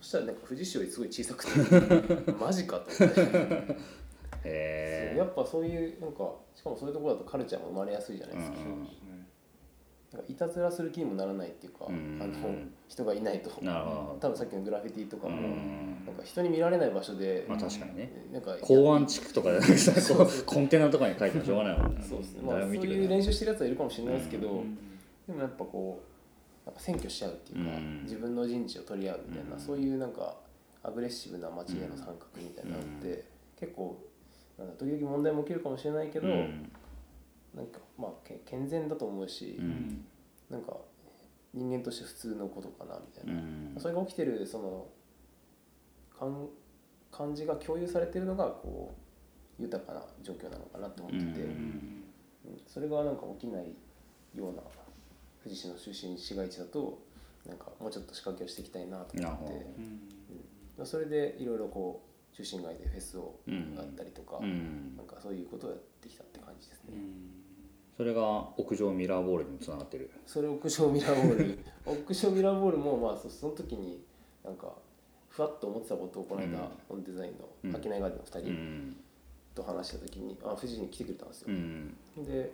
[0.00, 3.76] そしたらなんか富士市よりすごい小さくて マジかと思って。
[5.16, 8.88] やっぱそういうなんかしかもそういうところだとカルチャーも生まれやすいじゃないですか,、うん
[10.26, 12.18] いたずらする気にもならないっていうか、うん。
[12.22, 12.32] あの
[12.88, 13.50] 人がいないと。
[13.50, 16.02] 多分さっきのグラフィティとかども、うん。
[16.06, 18.10] なんか人に見られない場所で、まあ確かにね。
[18.32, 22.02] なんか港湾地区とかじゃなくてさそうそうこうコンテナとかに書いてもしょうがないもんね。
[22.08, 24.78] そうですね、まあ、誰そういいう練習してるやつはいるかもしれないですけど、うん。
[25.26, 26.02] でもやっぱこ
[26.64, 28.02] うなんか占拠しちゃうっていうか、うん。
[28.04, 29.60] 自分の陣地を取り合うみたいな、うん。
[29.60, 30.36] そういうなんか
[30.82, 33.24] アグレッシブな街への参画みたいなのって、
[33.60, 33.98] 結構
[34.58, 36.72] なんだ時々問題も起きるかもしれないけど、うん
[37.54, 40.04] なんかまあけ健全だと思うし、うん。
[40.50, 40.76] なんか
[41.54, 44.86] 人間として普通のことかなみたいうな、んそれが起きてるその
[46.18, 46.48] 感
[47.10, 48.94] 感じが共有されてるのがこ
[49.58, 52.04] う豊かな状況なのかなって思ってて、うん。
[52.46, 52.60] うん。
[52.66, 53.74] それがなんか起きない
[54.34, 54.62] ような
[55.42, 57.02] 富士市の出身市街地だと
[57.46, 59.52] なんかもうちょっと仕掛けをしていきたいなと思って。
[60.78, 60.86] うん。
[60.86, 64.96] それでいろいろこう中心街でフェスをやったりとか、うん。
[64.96, 66.98] なんかそういうことをやってきたって感じですね、
[67.96, 68.22] それが
[68.56, 70.10] 屋上ミラーボールにもつながってる。
[70.26, 74.04] それ屋上ミラーボール 屋上ミラーボールもまあそその時に
[74.44, 74.76] なんか
[75.28, 76.70] ふわっと思ってたことをこの間、うん。
[76.90, 77.76] オンデザインのうん。
[77.76, 78.96] 秋内ガーデンの2う人ん。
[79.54, 81.96] と話した時に、あ富士に来てくれたんですよ、うん。
[82.24, 82.52] で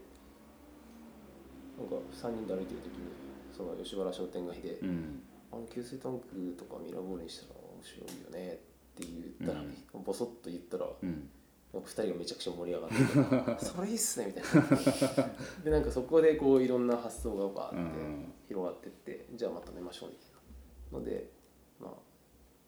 [1.79, 3.09] なんか3人で歩いてる時に
[3.55, 5.23] その吉原商店街で、うん。
[5.53, 8.57] あの給水タンクとかミラーボールにしたら面白いよねっ
[8.95, 9.65] て言ったら、
[10.03, 11.29] ボソッと言ったら、うん
[11.75, 12.97] なんか2人がめちゃくちゃ盛り上がって
[13.59, 15.35] て それいいっすねみたいな。
[15.65, 18.33] でなんかそこでこういろんな発想がバーってうん。
[18.47, 20.29] 広がってって、じゃあまた寝ましょうみたい
[20.93, 21.29] なので
[21.81, 21.91] まあ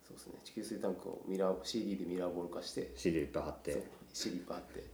[0.02, 0.34] そうですね。
[0.44, 3.82] 給水タンクをミラー CD でミラーボール化してシールいっぱい貼って。
[4.12, 4.84] CD いっぱいあって。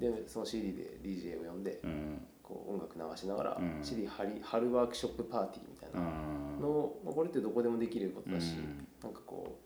[0.00, 2.26] でその CD で DJ を呼んで、うん。
[2.42, 3.84] こう音楽流しながら、うん。
[3.84, 6.60] CD 貼り貼るワークショップパーティーみたいなうん。
[6.60, 8.86] のを、まあ、これってどこでもできることだし、うん。
[9.02, 9.56] なんかこ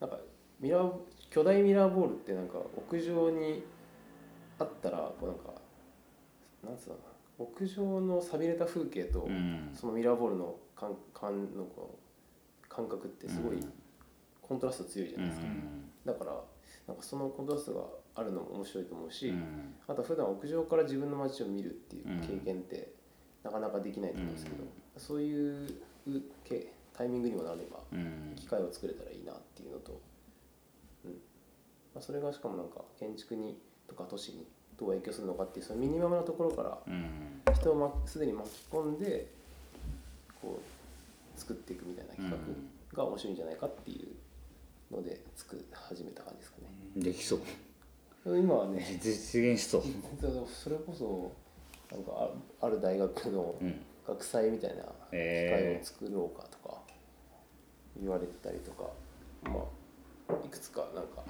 [0.00, 0.18] うなんか
[0.58, 0.92] ミラー
[1.30, 3.64] 巨大ミラーボールってなんか屋上に
[4.58, 5.60] あったらこうなんか
[6.64, 9.70] なんつうのかな屋上の寂れた風景と、うん。
[9.72, 11.98] そのミラーボールの感感のこ
[12.64, 13.72] う感覚ってすごいうん。
[14.42, 15.90] コントラスト強いじゃうないですか、ん。
[16.04, 16.32] だから
[16.88, 19.74] なんかそのコントラストがあるのも面白いと思うし、うん。
[19.86, 22.92] あとは普段屋上から自分の街を見るっていう経験って
[23.44, 24.68] なかなかできないと思うんですけど、うん。
[24.96, 25.70] そういう
[26.44, 28.32] けタイミングにもなればうん。
[28.34, 29.67] 機会を作れたらいいなっていう
[31.98, 33.58] まあ、それがしかもなんか建築に
[33.88, 34.46] とか都市に
[34.78, 37.42] どう影響するのかっていうそのミニマムなところからうん。
[37.52, 39.26] 人をますでに巻き込んで
[40.40, 40.60] こ
[41.36, 42.30] う作っていくみたいな企
[42.94, 44.08] 画が面白いんじゃないかってい
[44.92, 47.02] うので作り始めた感じですかね。
[47.02, 48.38] できそう。
[48.38, 49.82] 今はね実現し そう。
[50.46, 51.32] それこそ
[51.90, 52.12] なんか
[52.60, 53.80] あある大学のうん。
[54.06, 56.78] 学祭みたいな機会えを作ろうかとか
[58.00, 58.84] 言われてたりとか、
[59.42, 61.22] まあいくつかなんか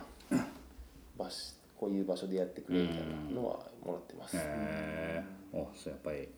[1.18, 4.36] 場所こういう場所でやってくれみたいなのはもらってます。
[4.36, 6.28] ー、えー、おそうやっぱり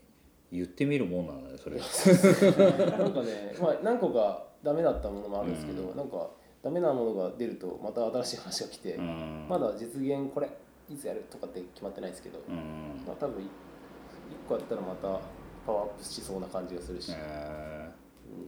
[0.52, 1.76] 言ってみるもんなんだねそれ。
[2.98, 5.96] なんかね、まあ、何個かダメだったものもあるんですけど、うん。
[5.96, 6.30] なんか
[6.62, 9.46] ダメなものが出るとまた新しい話が来て、うん。
[9.48, 10.50] まだ実現これ
[10.90, 13.02] いつやるとかって決まってないですけど、うん。
[13.06, 13.46] まあ、多分1
[14.48, 15.20] 個やったらまた
[15.64, 17.90] パワーアップしそうな感じがするし、え
[18.28, 18.46] うんー、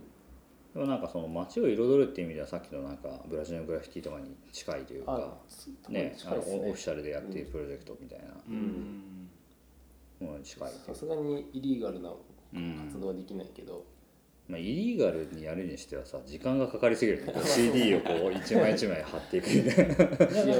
[0.74, 6.16] でもなんかその街を彩るっていう意味ではさっきのなんかブラジルのグラフィティとかに近いというあかすね。
[6.24, 8.24] あのオフィシャルでやっているプロジェクトみたいな。
[8.48, 9.28] うん。
[10.20, 10.70] ものに近い。
[10.86, 12.10] さすがにイリーガルな
[12.54, 13.84] うん活動はできないけど、
[14.48, 17.24] まあ、イリーガルにやるにしてはさ時間がかかりすぎる。
[17.44, 19.94] CD をこう一枚一枚貼っていくみたいな。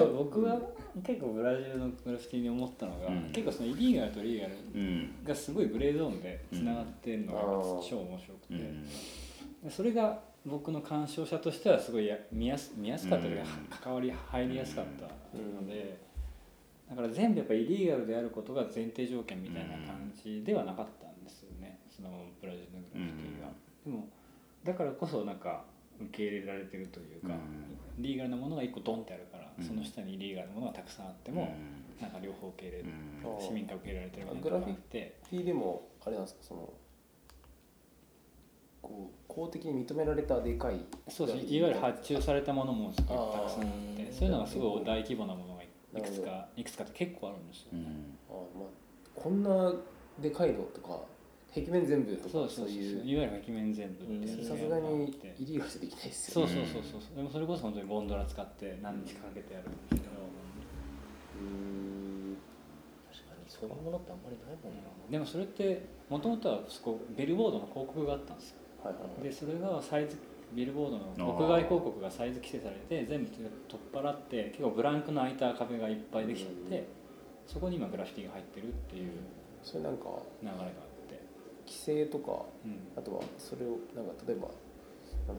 [0.05, 0.61] 僕は
[1.03, 3.33] 結構ブラジルのグラフィティに思ったのが、うん。
[3.33, 7.41] 結構そのイリーガルとリーガルうんがすごいグレーゾーンでつながってるのが
[7.89, 8.59] 超面白くて、うん。
[8.59, 8.89] で
[9.71, 13.79] それが僕の鑑賞者としてはすごいや見やす見やすかったというか、うん。
[13.79, 15.05] 関わり入りやすかった
[15.37, 15.99] ので、
[16.91, 23.49] だから全部やっぱイリーガルであることが前提条件みたいな感じではなかったんですよね、そのブラジルのグラフィティが。
[23.85, 24.09] でも
[24.65, 25.65] だからこそなんか
[26.01, 27.35] 受け入れられてるというか、
[27.99, 29.65] リーガルなものが一個ドンってあるから、うん。
[29.65, 31.55] その下にイリーガルなものがたくさんあっても、
[32.01, 32.89] なんか両方受け入れる、
[33.25, 33.41] うん。
[33.41, 35.17] 市民から受け入れられてるみたいなグラフィのがあって。
[35.31, 36.41] フィーでもあれなんですか？
[36.43, 36.73] その
[38.83, 41.43] こう公的に認められたでかいそうですね。
[41.45, 48.19] いわゆる発注されたものもすごいたくさんあってそういうのがすごい大規模なものがいくつかいくつかって結構あるんですよ、うん。
[48.29, 48.69] あ、まあ、
[49.15, 49.73] こんな
[50.21, 51.01] でかいのとか
[51.55, 52.77] 壁面全部とかそうそうそうそう。
[52.77, 53.07] いう。
[53.07, 54.05] いわゆる壁面全部
[54.45, 55.05] さすがに
[55.39, 56.53] イリーガルじゃできないですよね。
[56.53, 57.17] そうそうそうそう。
[57.17, 60.17] でもそれこそ本当にゴンドラ使って何日かかけてやるんですけど。
[61.39, 62.37] うーん。
[63.13, 64.91] 確かにそういうものってあんまりないもんな。
[65.11, 68.62] でもそれってもともとはそこベルボードの広告があったんですよ
[69.23, 70.17] でそれがサイズ
[70.53, 76.87] ビルボードの屋外広告がサイズ規制されて全部取っ払って結構ブランクの空いた壁がいっぱいできちゃって
[77.47, 79.13] そこに今グラフィティが入ってるっていう
[79.63, 80.05] それなんか
[80.43, 80.69] 流れがあっ
[81.09, 81.21] て、
[81.67, 84.49] 規制とかうん、あとはそれをなんか例えば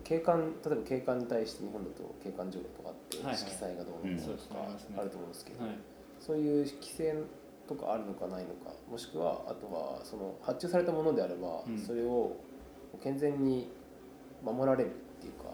[0.03, 4.67] 景観例えば景観に対して日本だと景観条例とかあって、色彩がどうのとか
[4.97, 5.75] あると思うんですけど、はい。
[6.19, 7.15] そういう規制
[7.67, 11.77] とかあるのかないのかもしくはあとはその発注されたものであれば、うん。
[11.77, 12.37] それを
[13.01, 13.69] 健全に
[14.43, 15.45] 守られるっていうか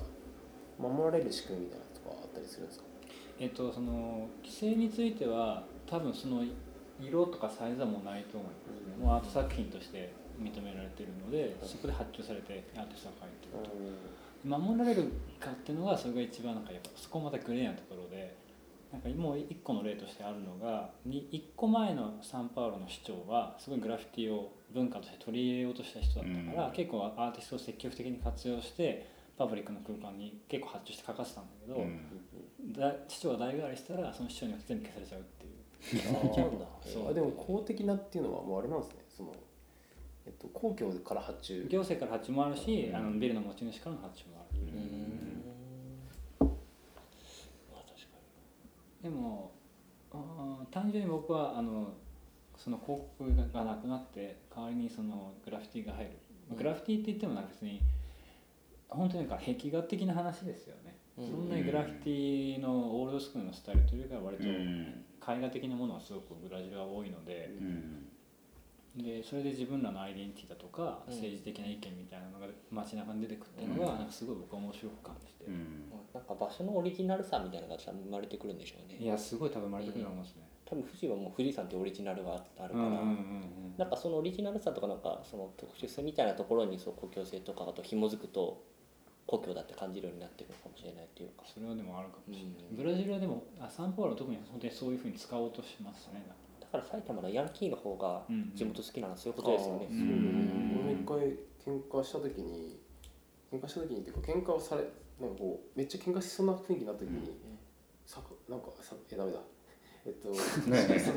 [0.79, 2.85] 守られる仕組みみたいなのとかあったりするんですか？
[3.39, 6.43] えっとその規制については多分その
[6.99, 8.67] 色とかサイズはもうないと思います
[8.99, 14.19] ね、もうアート作品として認められてるのでそこで発注されてアーティストが書いてると。
[14.47, 15.03] 守られる
[15.37, 18.37] かっていうのがそれが一番なんかやっぱそこまたグレーなところで
[18.91, 26.73] なんかもう一個の例としてあるのがに一個前のサンパウロの市長はすごいグラフィティを文化として取り入れようとした人だったから、うん。
[26.73, 32.73] 結構アーティストを積極的に活用してパブリックの空間に結構発注して書かせたんだけど、うん。
[32.73, 36.01] だ市長が代替わりしたらその市長によって全部消されちゃうっていう。
[36.01, 36.47] 消されちゃう。
[36.49, 37.11] んだそう。
[37.11, 38.95] あでも公的なっていうのはもうあれなんですね。
[39.15, 39.33] その、
[40.25, 41.67] えっと、公共から発注。
[41.69, 42.95] 行政から発注もあるし、うん。
[42.95, 45.43] あのビルの持ち主からの発注もある、うーん
[47.71, 48.17] まあ確か
[49.01, 49.51] でも
[50.71, 51.93] 単純に僕はあの
[52.57, 56.11] その広告がなくなって代わりにそのグラフィティが入る、
[56.51, 56.57] うん。
[56.57, 57.81] グラフィティって言ってもなんか別に
[58.89, 61.25] 本当になんか壁画的な話ですよね、うん。
[61.25, 65.05] そんなにグラフィティのオールドスクールのスタイルというよりかは割とうん。
[65.21, 68.08] 絵画的なものがすごくブラジルは多いのでうん
[68.95, 71.13] でそれで自分らのアイデンティティだとかうん。
[71.13, 75.53] 政治的な意見みたいなのが街中に出てくるっていうのがなんかすごい僕は面白く感じて、うん。
[75.53, 75.59] に
[76.13, 78.97] なんか場所のオリジナルさみたいなのが多分生まれてくるんでしょうね。
[78.97, 80.49] いやすごい多分生まれてくると思いますね。
[80.65, 83.73] 多分富士はもう富士山ってオリジナルがあるから、うんうんうんうん。
[83.77, 88.63] なんかそのオリジナルさとかなんかその特殊性みたいなところにそう故郷性とかと紐づくと
[89.25, 91.45] 故郷だって感じるようになってくるかもしれないっていうか。
[91.45, 96.23] それはでもあるかもしれない、うんブラジルはでもあサンパウロは特に本当にそういうふうに使おうとしますね。
[96.27, 96.38] だか
[96.77, 101.17] ら埼玉のヤンキーの方がうん地元好きなのはそういうことですよね、うん俺一回
[101.65, 102.79] 喧嘩した時に
[103.51, 104.83] 喧嘩した時にっていうか喧嘩をされ
[105.19, 107.31] なんかこうめっちゃ喧嘩しそうな雰囲気になった時に、
[108.05, 109.39] さなんかさえダメだ。
[110.05, 110.29] えっと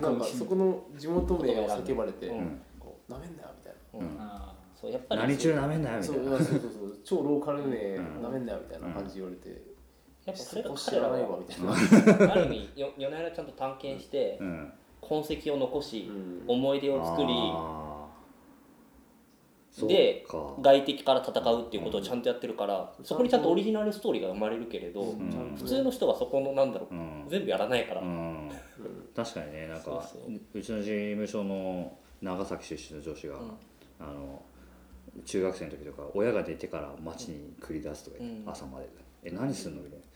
[0.02, 2.60] なんかそこの地元名を叫ばれて、うん。
[2.80, 4.16] こうなめんなよみたいうん。
[4.16, 4.20] うん。
[4.20, 6.02] あそうやっぱり何中なめんなよな。
[6.02, 6.98] そうみたいなそうそうそう。
[7.04, 8.22] 超ローカル名うん。
[8.22, 9.50] なめんなよみたいな感じ言われて、
[10.24, 14.72] やっぱそれがそこ知らないわみたいな、ある意味よ米原ちゃんと探検してうん
[15.02, 16.44] 痕跡を残しうん。
[16.48, 17.28] 思い出を作り
[19.88, 20.54] でか。
[20.60, 25.14] 外敵から戦うっていうことをちゃんとやってるからそこにちゃんとオリジナルストーリーが生まれるけれど
[25.56, 27.24] 普通の人はそこのなんだろううん。
[27.28, 28.00] 全部やらないから。
[28.02, 28.50] うん。
[29.14, 30.18] 確かにねなんかそ
[30.58, 33.40] うちの事務所の長崎出身の女子が、うん。
[34.00, 34.42] あの
[35.24, 38.88] 中学生の時とか親が出てから街に繰り出すとか朝まで
[39.24, 40.11] 「え何すんの?」みたいな「いや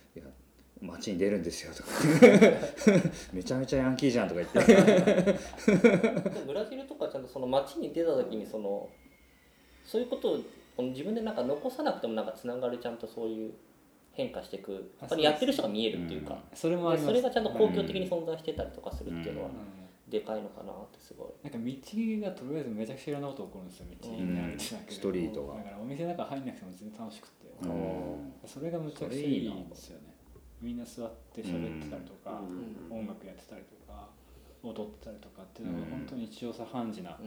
[0.82, 1.88] 街に出るんですよ」とか。
[3.32, 5.34] めちゃめちゃヤンキーじゃん」とか言って。
[6.46, 8.88] ブラジルとかちゃんとその街に出た時にその
[9.84, 10.38] そういうこと
[10.76, 13.52] を自分でなんか残さなくてもなんかつながるちゃんとそういう
[14.12, 16.34] 変化していくやっぱりやってる人が見えるっていうか。
[16.34, 16.38] うん。
[16.38, 20.10] あそれそれがちゃんと公共的に存在してたりとかするっていうのはうん。
[20.10, 21.28] でかいのかなってすごい。
[21.42, 24.92] なんか道がとりあえずめちゃくちゃいろんなこと起こるんですよ道に歩いてただけで。
[24.92, 25.56] ストリートが。
[25.56, 27.46] だからお店の中入んなくても全然楽しくて。
[27.62, 28.32] うん。
[28.46, 30.15] それがむちゃくちゃいいんですよね
[30.60, 32.40] みんな座って喋ってたりとか、
[32.90, 33.00] うん。
[33.00, 34.08] 音楽やってたりとか
[34.62, 35.90] 踊ってたりとかっていうのがうん。
[35.90, 37.18] 本当に日常茶飯事な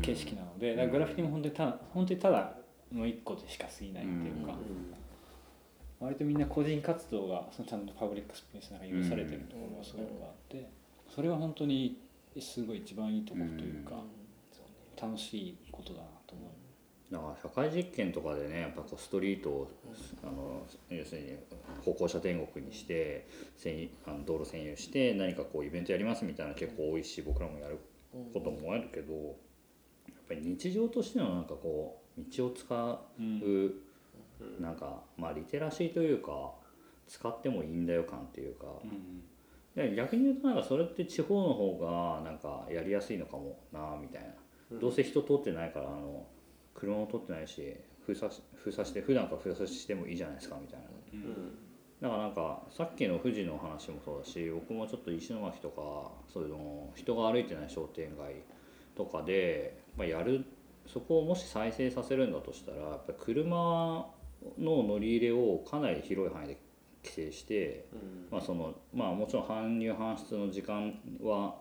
[0.00, 2.54] 景色なので、だからグラフィティも本当にただ本当にただ
[2.92, 4.54] の一個でしか過ぎないっていうか、
[6.00, 10.68] 割とみんな個人活動がそのちゃんとパブリックスペースなんか許されてるところがすごくあって、
[11.14, 12.00] それは本当に
[12.40, 14.02] すごい一番いいところというか、
[15.00, 16.50] 楽しいことだなと思う。
[17.12, 19.70] だから社会実験とかでねやっぱこうストリートを、
[20.24, 21.36] あの要するに
[21.84, 27.78] 歩行者天国にして占あの道路占有して何かこうイベントやりますみたいなの結構多いし僕らもやる
[28.32, 29.32] こともあるけどやっ
[30.26, 33.72] ぱり日常としてのなんかこう道を使う、うん。
[34.58, 36.50] なんかまあリテラシーというか
[37.06, 38.66] 使ってもいいんだよ感っていうか、
[39.96, 44.22] 逆に言うとなんかそれって地方の方がなんかやりやすいのかもなみたい
[44.70, 46.26] な、どうせ人通ってないからあの
[46.82, 50.86] 車も通ってないし封鎖し封鎖して普段から封鎖してもいいじゃないですかみたいな。
[52.00, 58.42] だからなんかさっきの富士の話もそうだし僕もちょっと石巻とかそういうの人が歩いてない商店街
[58.96, 60.44] とかで、まあ、やる
[60.88, 64.04] そこをもし再生させるんだとしたらやっぱり車
[64.58, 66.58] の乗り入れをかなり広い範囲で
[67.04, 67.86] 規制して、
[68.32, 71.54] まあそのまあ、もちろん搬入搬出の時間は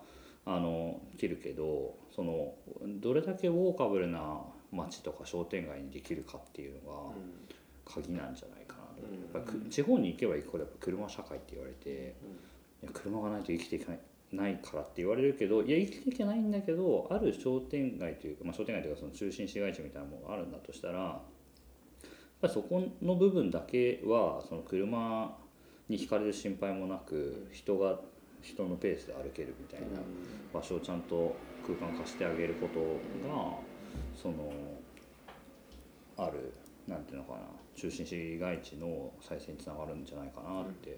[0.46, 2.56] あの切るけどその
[3.00, 4.40] どれだけウォーカブルな
[4.72, 7.14] 街とか商店街にできるかっていうのが
[7.86, 12.16] 鍵なんじゃないかなと、やっぱ地方に行けば行くほどやっぱ車社会って言われて、
[12.82, 14.00] いや車がないと生きていけない
[14.32, 21.20] ないからって言われるけどいや生きていけないんだけどある商店街というか、まあ、商店街というかその中心市街地みたいなものがあるんだとしたらやっ
[22.42, 25.38] ぱりそこの部分だけはその車
[25.90, 28.00] にひかれる心配もなく人が
[28.42, 30.00] 人のペースで歩けるみたいな
[30.54, 31.36] 場所をちゃんと
[31.68, 32.80] 空間化してあげること
[33.28, 33.71] が
[34.22, 34.52] その
[36.18, 36.54] ある
[36.88, 37.40] なんていうのかな
[37.76, 40.98] 中心市街地の再生につながるんじゃないかなって、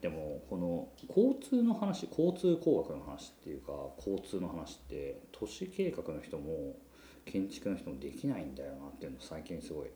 [0.00, 6.76] でもこの交通の話交通工学の話っていうか交通の話って都市計画の人も
[7.24, 9.86] 建築の人もできないんだよなっていうのを最近すごい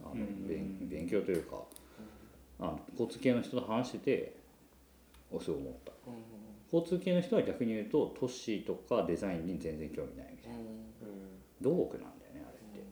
[0.00, 1.56] あの、うん勉勉強というか
[2.60, 4.36] あの交通系の人と話してて
[5.40, 5.92] すごい思った。
[6.06, 10.58] うん交通系の人は逆に言うと都市とかデザインに全然興味ないみたいな。
[10.58, 10.81] うん
[11.62, 12.84] 土木なんだよねあれって。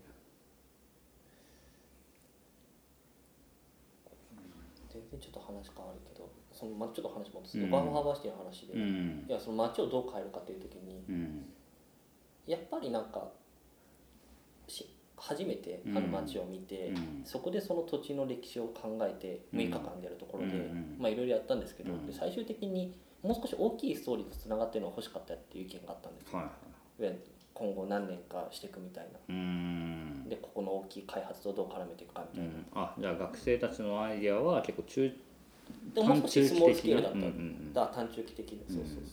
[4.89, 7.59] 全然ちょっと話変わるけどその、まあ、ちょっと話戻す。
[7.59, 7.71] と、うん。
[7.71, 9.27] バームハーバーシティの話で、うん。
[9.29, 11.45] いやその街をどう変えるかという時にうん。
[12.47, 13.31] やっぱりなんか
[14.67, 17.23] し初めてある街を見て、うん。
[17.25, 20.57] そこでその土地の歴史を考えて6日間でやるところで、
[21.13, 22.07] いろいろやったんですけど、うん。
[22.07, 26.39] で最終的にもう少し大きいストーリーとつながってるのが欲しかったっていう意見があったんですよ。
[26.39, 29.19] はい今後何年かしていくみたいな。
[30.31, 32.67] でここの大きい開発とどう絡めていくかみたいな、うん。
[32.75, 35.13] あじゃあ学生たちのアイディアは結構中
[35.95, 37.73] でももう少しスモールスケールだった、うんうんうん。
[37.75, 39.05] だ短中期的でそうそうそう、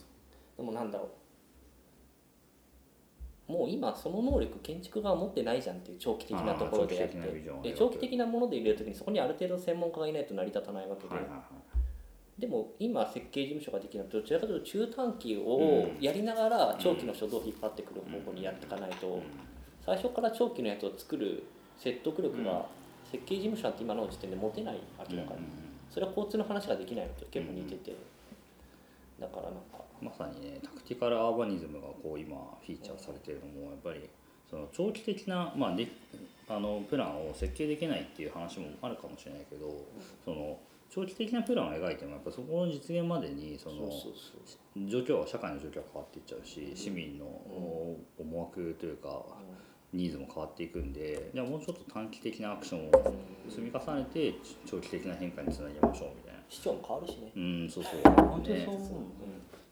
[0.58, 1.10] でもなんだろ
[3.50, 5.78] うもう今その能力建築家は持ってないじゃん。
[5.78, 11.40] っていう長期的なところでやって長期的なもので入れる時にそこにある程度専門家がいないと成り立たないわけで、はいはいはい
[12.40, 19.22] でも今設計事務所ができるのはどちらかというと中短期をやりながら長期の人をどう引っ張ってくる方向にやっていかないと
[19.84, 21.44] 最初から長期のやつを作る
[21.78, 22.66] 説得力が
[23.12, 24.80] 設計事務所なんて今の時点で持てない
[25.10, 25.40] 明らかに
[25.90, 27.96] それは交通の話ができないのと結構似てて
[29.20, 29.88] だからなんか。
[30.02, 32.36] まさにねタクティカルアーバニズムがこう今
[32.66, 34.10] フィーチャーされてるのもやっぱり
[34.50, 35.88] その長期的な、まあ、で
[36.48, 39.84] あのプランを設計できないっていう話もあるかもしれないけど
[40.24, 40.58] その
[40.90, 43.90] 長期的なプランを描いてもやっぱそこの実現までにその
[44.88, 47.26] 状況社会の状況が変わっていっちゃうし市民の
[48.18, 49.24] 思惑というか
[49.94, 53.14] ニーズも変わっていくんでじゃあもうちょっと短期的なアクションを
[53.50, 54.36] 積み重ねて
[54.66, 56.40] 長期的な変化につなげましょうみたいな。
[56.50, 57.32] 市長も変わるしね。
[57.36, 58.02] うんそうそう。
[58.04, 59.08] 本当にそう思う、ね。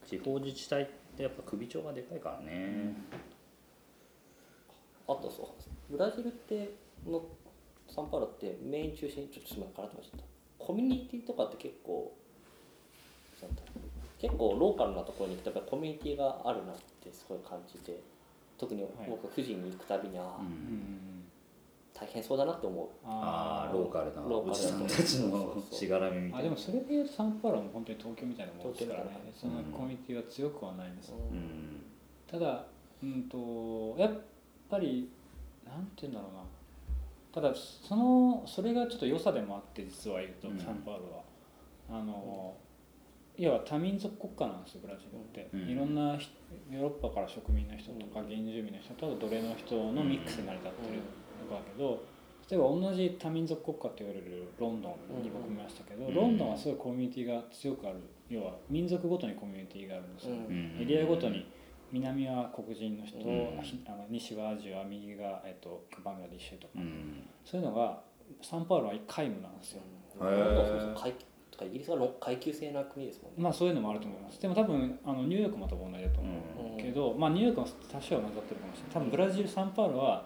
[0.05, 2.93] 地方自治体ってやっぱ首長がでかいからね、
[5.07, 5.55] あとそ
[5.89, 5.91] う。
[5.91, 7.24] ブラジルっての
[7.88, 10.34] サンパウロってメイン中心ちょっとすみませんからってました
[10.66, 12.11] コミュニティとかって結構
[14.20, 17.99] 結構ローカルなところに行くとやっぱりコミュニティがあるなってすごい感じて
[18.57, 21.16] 特に僕富士に行くたびにあーうんうん。
[21.93, 22.88] 大変そうだなって思う。
[23.05, 24.22] ああローカルな。
[24.28, 29.09] ローカルなおじさんたちのしがらみみたいなあでもそれでいうとサンパウロも本当に東京みたいなもんですからね。
[29.34, 31.84] 東そのコミュニティは強くはないんです、うん。
[32.28, 32.66] ただ
[33.01, 34.11] うんとやっ
[34.70, 35.09] ぱり
[35.66, 36.39] なんて言うんだろうな
[37.36, 40.57] ただそのそれがちょっと良さでもあって実は言うと、うん。
[40.57, 41.17] サンパウロ
[41.91, 41.99] は。
[41.99, 42.55] あの、
[43.38, 45.69] 要は多民族国家なんですよブラジルって、うん。
[45.69, 46.31] いろんなひ
[46.71, 51.01] ヨーロッパから植民の人とか原住民の人と奴隷の人のミックスに成り立ってる
[51.43, 52.03] のだけど
[52.49, 56.15] 例えば同じ多民族国家って言われるロンドンに僕もいましたけど、うん。
[56.15, 57.97] ロンドンはすごいコミュニティが強くある。
[58.29, 60.81] 要は民族ごとにコミュニティがあるんですよ、うんうん。
[60.81, 61.45] エリアごとに
[61.91, 63.61] 南は黒人の人、うん。
[63.61, 67.27] ひあの西はアジア右が、えっと、バングラディッシュとか、うん。
[67.43, 68.01] そういうのが
[68.41, 69.81] サンパウロは皆無なんですよ、
[71.65, 73.43] イギリスはろ階級制な国ですもんね。
[73.43, 74.41] まあそういうのもあると思います。
[74.41, 76.77] でも多分あのニューヨークも多分同じだと思う、うん。
[76.77, 78.91] けど、まあ、ニューヨークは多少は混ざってるかもしれない。
[78.93, 80.25] 多分ブラジルサンパウロは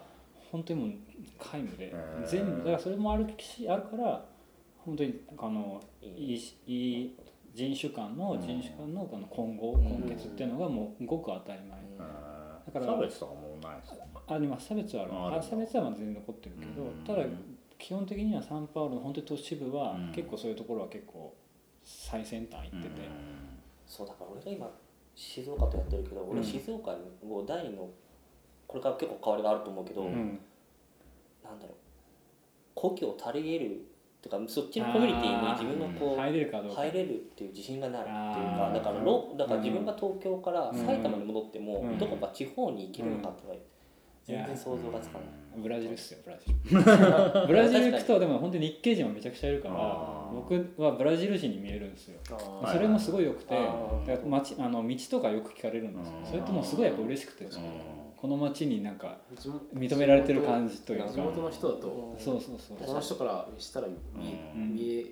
[0.52, 0.90] 本当にもう
[1.38, 1.94] 皆無で
[2.26, 4.26] 全部だからそれもあるしあるから
[4.78, 6.36] 本当にあのいいねいい
[6.66, 7.16] いい
[7.60, 8.40] 人種間のうん。
[8.40, 9.84] 人種間のあの混合うん。
[9.84, 11.98] 混血っていうのがもうごく当たり前、うん。
[11.98, 12.06] だ
[12.72, 14.68] から差別とかもないですよあります。
[14.68, 15.38] 差別はある。
[15.38, 17.04] あ差別はまあ全然残ってるけど、うん。
[17.04, 17.24] ただ
[17.78, 20.12] 基本的にはサンパウロの本当に都市部はうん。
[20.14, 21.36] 結構そういうところは結構
[21.84, 23.02] 最先端行ってて、
[23.88, 24.70] そうだから俺が今
[25.16, 26.46] 静岡とやってるけど俺うん。
[26.46, 27.90] 静岡にもう第二の
[28.68, 30.40] これから結構変わりがあると思うけど、ううん。
[31.44, 31.76] なんだろう。
[32.76, 33.86] 故郷を足り得る
[34.22, 38.16] とかそっちのコミュニティに自分がこう入れるっていう自信がないっていう
[38.58, 40.86] かだからロだから自分が東京からうん。
[40.86, 41.98] 埼玉に戻ってもうん。
[41.98, 43.56] どこか地方に行けるのかってのは
[44.26, 45.62] 全然想像がつかない。
[45.62, 47.48] ブラジルっすよブラジル。
[47.48, 52.20] ブラジル行くとでも本当に日系人もめちゃくちゃいるから僕はブラジル人に見えるんですよ。
[52.26, 53.56] それもすごい良くて
[54.26, 56.18] 街あの道とかよく聞かれるんですよ。
[56.20, 57.52] うんそれともすごいやっぱ嬉しくてうん
[58.20, 61.10] この街になんか地元認められてる感じというか。
[61.10, 62.18] 地元の人だと。
[62.20, 62.78] ーそうそうそう。
[62.78, 63.96] この人からしたら見
[64.28, 64.74] え,、うん。
[64.76, 65.06] 見え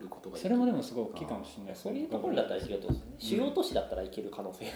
[0.00, 3.16] ることがそれもでもすごい大きいかもしれないですそういうところだったらいけると思うん。
[3.16, 4.64] ですよね主要都市だったらいける可能性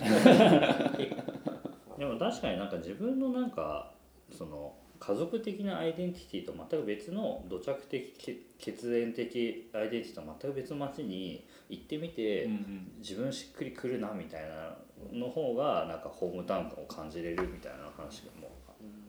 [1.98, 3.94] でも確かになんか自分のなんか
[4.30, 12.92] その家族的なアイデンティティと全く別の土着的け血縁的アイデンティティと全く別の街に行ってみて、うんうん。
[12.98, 14.76] 自分しっくりくるなみたいな
[15.12, 18.50] の方がなんかホームタウン感を感じれるみたいな話も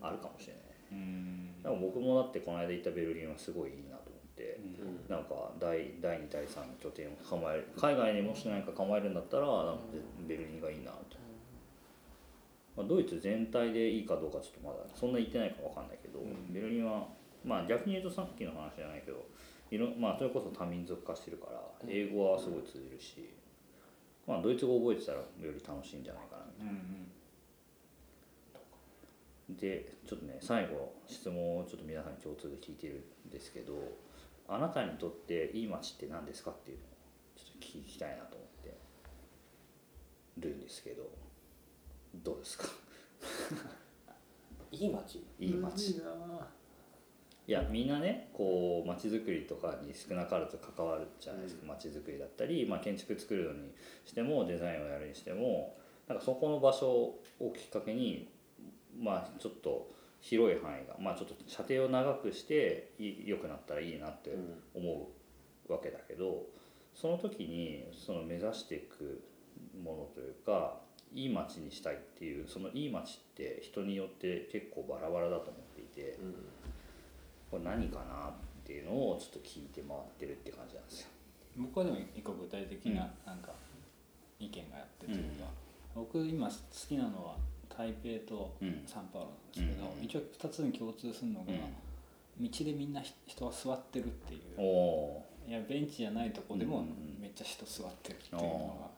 [0.00, 0.62] あるかもしれない。
[0.92, 1.62] うん。
[1.62, 4.60] でも僕もだってこの間行ったベルリンはすごいいいなと思って、
[5.08, 5.14] うん。
[5.14, 9.80] なんか第第2第3の拠点を構える海外にもし何か構えるんだったらなんか
[10.26, 11.18] ベルリンがいいなと、
[12.76, 16.20] まあ、ドイツ全体でいいかどうかちょっとまだそんな言ってないかわかんないけど、
[16.50, 17.06] ベルリンは
[17.44, 19.26] まあ逆に言うとさっきの話じゃないけど
[19.70, 23.30] いろ、まあ、それこそ多民族化してるから英語はすごい通じるし
[24.30, 26.44] まあ、ドイツ語を覚えてたらより楽しいんじゃないかな。
[26.60, 26.68] うん
[29.48, 29.56] うん。
[29.56, 33.74] でちょっとね最後質問をちょっと皆さんに共通で聞いてるんですけど
[34.48, 36.88] あなたにとっていい街って何ですかっていうのを
[37.36, 38.76] ちょっと聞きたいなと思って
[40.38, 41.02] るんですけど
[42.14, 42.66] どうですか？
[44.70, 45.24] いい街？
[45.40, 45.90] いい街。
[45.90, 46.00] い
[47.52, 51.62] やみんなねこう街づくりとかに少なからず関わるじゃないですか。
[51.66, 53.72] 街づくりだったり、まあ、建築作るのに
[54.04, 55.76] してもデザインをやるにしても。
[56.10, 57.22] なんかそこの場所を
[57.56, 58.28] きっかけに
[58.98, 59.88] まあちょっと
[60.20, 64.36] 広い範囲がまあちょっと射程を長くしてい良くなったらいいなって
[64.74, 65.08] 思
[65.68, 66.46] うわけだけど
[66.96, 69.22] その時にその目指していく
[69.80, 70.80] ものというか
[71.14, 76.18] いい街にしたいっていうそのいい街って人によって結構バラバラだと思っていて。
[77.50, 78.32] これ何かなっ
[78.64, 81.08] ていうのをちょっと聞いて回ってるって感じなんですよ。
[81.56, 83.52] 僕はでも一個具体的ななんか
[84.38, 85.46] 意見があってというか、
[85.94, 86.54] 僕今好
[86.88, 87.36] きなのは
[87.68, 90.04] 台北とうんサンパウロなんですけど、うん。
[90.04, 91.46] 一応2つに共通するのが、
[92.40, 95.20] 道でみんな人は座ってるっていう。
[95.48, 98.88] いやベンチじゃないとこでもうんめっちゃ人座ってるっていうのが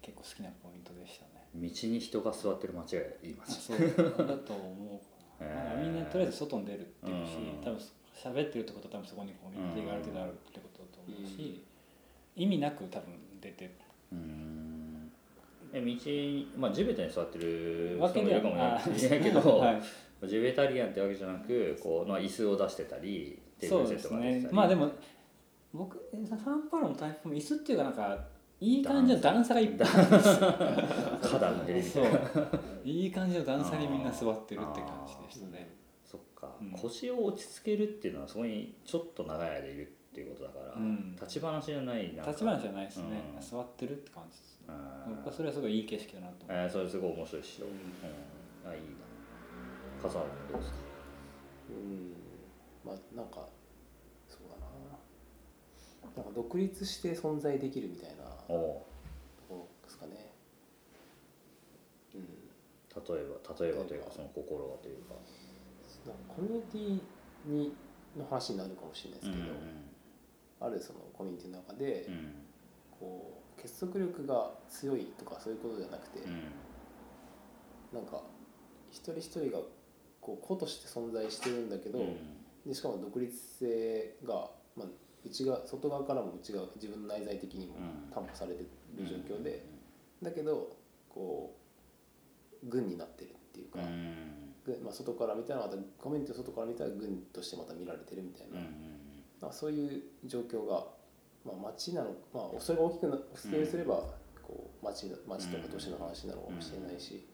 [0.00, 1.46] 結構好きなポイントでしたね。
[1.54, 3.54] 道に人が座ってる街がいいあ街。
[3.60, 3.78] そう。
[3.78, 5.11] だと思うか
[5.42, 7.64] なんかみんなとりあえず外に出るっていうし、うん。
[7.64, 7.78] 多分
[8.14, 11.62] 喋ってるってことは多分そこにコミュニティがある程度あるってことだと思うし、
[12.36, 13.70] 意味なく多分出て。
[15.74, 20.28] え道まあ地べたに座ってるわけで人もいるかもはしれないけど、 はい。
[20.28, 24.54] ジベタリアンってわけじゃなくこうまあ椅子を出してたりテーブルセッそうですねトが出てたり。
[24.54, 24.90] まあでも
[25.72, 28.18] 僕サンパウロのタイプも椅子っていうかなんか
[28.62, 29.88] いい感じの段差がいっぱい。
[29.88, 30.34] あるんですよ
[31.22, 32.00] 花壇のヘリみたそ
[32.84, 32.90] い。
[33.02, 35.74] いい感じの段差にみんな座ってるって感じでしたね。
[36.04, 36.70] そっか、うん。
[36.70, 41.12] 腰を落ち着けるっていうのはそこにちょっと長い間いるっていうことだから、うん。
[41.16, 42.30] 立ち話じゃないなんか。
[42.30, 43.04] 立ち話じゃないですね、
[43.34, 43.40] うん。
[43.40, 44.62] 座ってるって感じです
[45.08, 47.72] 僕はそれはすごいいい景色だなと思えー、それすごい面白いっしょ、うん。
[48.70, 48.86] あいいな。
[50.00, 50.78] 笠原君どうですか？
[51.70, 52.14] うん。
[52.86, 53.48] まあなんか
[54.28, 54.70] そうだな。
[56.14, 58.22] なんか独立して存在できるみたいな。
[58.24, 58.82] とお
[59.84, 60.32] ですかね。
[62.14, 62.22] うん。
[62.22, 65.14] 例えば例えばというかその心がというか。
[66.28, 67.00] コミュニティ
[67.46, 67.72] に
[68.16, 69.44] の話になるかもしれないですけど、
[70.60, 72.14] あるそのコミュニティの中で、うん。
[72.14, 72.34] うん
[73.02, 76.20] こう結束力が強いとかそういうことじゃなくて、
[77.92, 78.22] なんか
[78.92, 79.58] 一人一人が
[80.20, 82.16] こう個として存在してるんだけど、うん。
[82.64, 84.86] でしかも独立性が、まあ、
[85.24, 88.12] 内側外側からも内側自分の内在的にもうん。
[88.12, 88.68] 担保されてる
[89.06, 89.64] 状況で、
[90.22, 90.76] だけど
[91.08, 91.56] こ
[92.62, 93.78] う軍になってるっていうか、
[94.84, 98.66] まあ、外から見たらまたコミュニティの外から見たら軍としてまた見られてるみたいな,、うん
[99.40, 100.84] まあ、そういう状況が、
[101.44, 104.04] まあ、町なの、まあ、それが大きくなスケールすれば、
[104.42, 107.26] こう町だ町とか都市の話なのかもしれないし、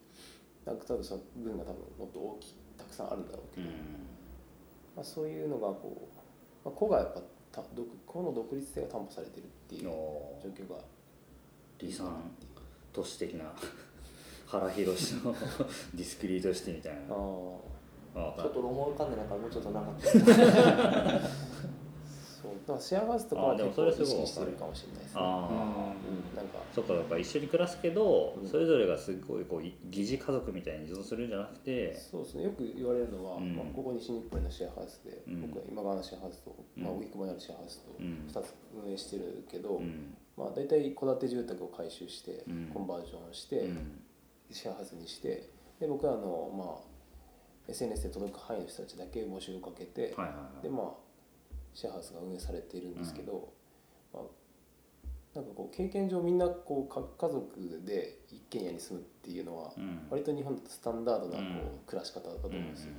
[0.65, 3.69] なんか多分その軍が多分もっと大きいたくさんあるんだろうけど。
[3.69, 3.75] うん。
[4.97, 7.21] まあ、そういうのがこう、まあ、個がやっぱ
[7.53, 10.77] た独個の独立性が担保されてるっていうお状況が。
[11.81, 12.33] 李さん
[12.93, 13.53] 都市的な。
[14.47, 15.35] 原宏の
[15.95, 17.01] ディスクリートシティみたいな。
[18.15, 21.29] ああちょっと思い浮かんでないからもうちょっと長くあそうだ
[22.69, 25.21] からシェアハウスとかはあでも結構それすごい意識してるかもしれないですね。
[25.21, 26.59] あうん、なんか。
[26.73, 28.49] そっかだから一緒に暮らすけど、うん。
[28.49, 32.45] それぞれがすごいこうい疑似家族みたいに依存するんじゃなくてそうですね。
[32.45, 33.57] よく言われるのは、うん。
[33.57, 35.43] まあ、ここ西日暮里のシェアハウスで、うん。
[35.43, 38.25] 僕は今川のシェアハウスと、まあ、うん荻窪にあるシェアハウスとうん。
[38.29, 38.55] 2つ
[38.85, 40.15] 運営してるけど、うん。
[40.37, 42.71] まあ、大体戸建て住宅を改修して、うん。
[42.73, 44.03] コンバージョンして、うん。
[44.51, 45.49] シェアハウスにして
[45.81, 46.99] で僕はあの、まあ、
[47.69, 50.63] SNS で届く範囲の人たちだけ募集をかけて、はいはいはい。
[50.63, 51.08] でまあ
[51.79, 53.53] シェアハウスが運営されているんですけど、
[54.13, 54.23] まあ、
[55.33, 60.01] なんかこう経験上みんなこう各家族で一軒家に住むっていうのはうん。
[60.11, 61.43] 割と日本だとスタンダードなこ
[61.87, 62.91] う暮らし方だと思うんですよ。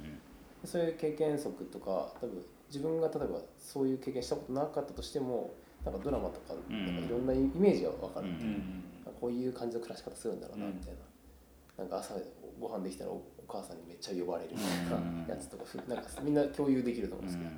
[0.64, 5.54] そういう経験則とか多分自分が例えばそういう経験したことなかったとしても
[5.84, 6.86] なんかドラマとかうん。
[6.86, 8.84] なんかいろんなイメージが分かる、うんうん
[9.20, 10.76] こういう感じの暮らし方するんだろうなうん。
[10.76, 11.84] みたいな。
[11.84, 12.14] なんか朝
[12.58, 17.50] ご飯できたらおお母さんにめっちゃ呼ばれるみたいうんなやつとかふなんかみんな共有できると思うんですけど、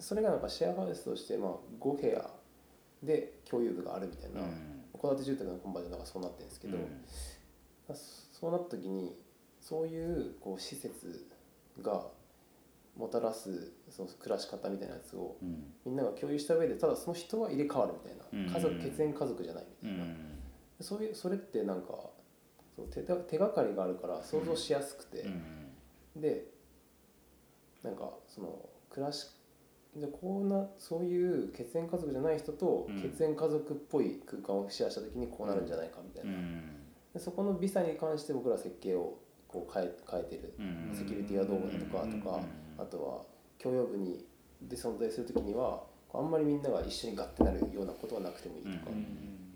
[0.00, 2.30] それがなんかシェアハウスとしてまあ5部屋
[3.02, 4.40] で共有部があるみたいな
[5.00, 6.84] 戸建て住宅のコンバージョンだからそうなってるんですけど、ま
[7.90, 7.94] あ
[8.32, 9.16] そうなった時に
[9.60, 11.26] そういうこう施設
[11.82, 12.06] が
[12.96, 15.72] もたらすその暮らし方みたいなやつをうん。
[15.86, 20.16] みんなが共有した上でただその人は入れ替わるみたいな家族うん血縁家族じゃないみたいな、うん。
[20.80, 21.94] そういうそれってなんか
[22.76, 26.20] そう手が手がかりがあるから想像しやすくて、うん。
[26.20, 26.44] で
[27.84, 28.58] なんかその
[28.90, 29.26] 暮らし
[29.98, 33.02] じゃあこうなそういう血縁家族じゃない人とうん。
[33.02, 36.38] 血縁家族っぽい空間をシェアした時にこうなるんじゃないかみたいな、
[37.14, 40.96] でそこのビザに関して僕ら設計をこう変え変えてる、うん。
[40.96, 42.40] セキュリティはどうだとかとか、
[42.78, 43.22] あとは
[43.58, 44.24] 共用部に
[44.62, 45.82] で存在する時には
[46.12, 49.06] あんまりみんなが一緒にガッてなるようなことはなくてもいいとか、うん。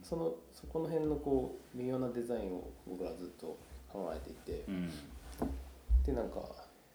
[0.02, 3.56] そのそこの辺のこう微妙なデザインを僕らずっと
[3.92, 4.90] 考えていて、うん。
[6.04, 6.40] でなんか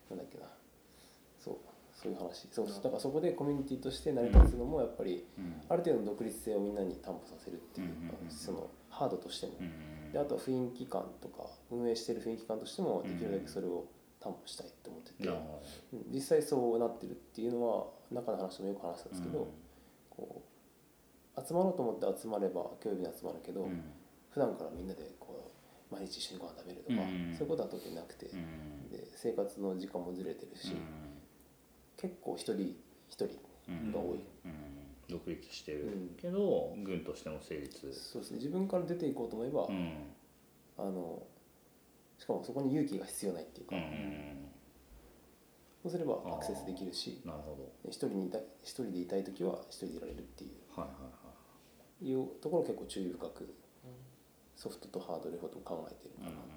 [0.09, 0.45] なんだっけな
[2.01, 2.47] そういう話。
[2.51, 5.61] そうだからそこでコミュニティとして成り立つのもやっぱりうん。
[5.67, 10.11] ある程度の独立性をみんなに担保させるっていうか、そのハードとしても、うん。
[10.13, 13.85] であとは雰囲気感とか運営してる雰囲気感としてもできるだけそれを
[14.19, 15.29] 担保したいと思ってて、
[16.13, 19.47] 実際そうなってるっていうのは中の話でもよく話したんですけど、ど
[20.09, 20.43] こ
[21.35, 23.83] う集まろうと思って集まれば教育に集まるけど、うん。
[24.29, 25.51] 普段からみんなでこ
[25.91, 27.33] う毎日一緒にご飯食べるとか、うん。
[27.33, 28.89] そういうことは特になくて、うん。
[28.89, 30.75] で生活の時間もずれてるし、
[31.97, 32.75] 結構一人
[33.09, 33.29] 一人
[33.69, 33.91] うん。
[33.91, 34.53] が多い、うん。
[35.09, 35.85] 独立してる。
[35.85, 36.15] うん。
[36.17, 37.93] けど軍としても成立。
[37.93, 38.37] そうですね。
[38.37, 39.93] 自分から出ていこうと思えば、うん。
[40.77, 41.23] あの
[42.17, 44.47] しかもそこに勇気が必要ないっていうか、うん。
[45.83, 47.71] そうすればアクセスできるしなるほど。
[47.89, 51.07] 一人にいた一人でいたい時は一人でいられるっていはいはいは
[52.01, 53.55] ういうところを結構注意深く
[54.55, 56.29] ソフトとハード両方とも考えてるかな。
[56.29, 56.56] って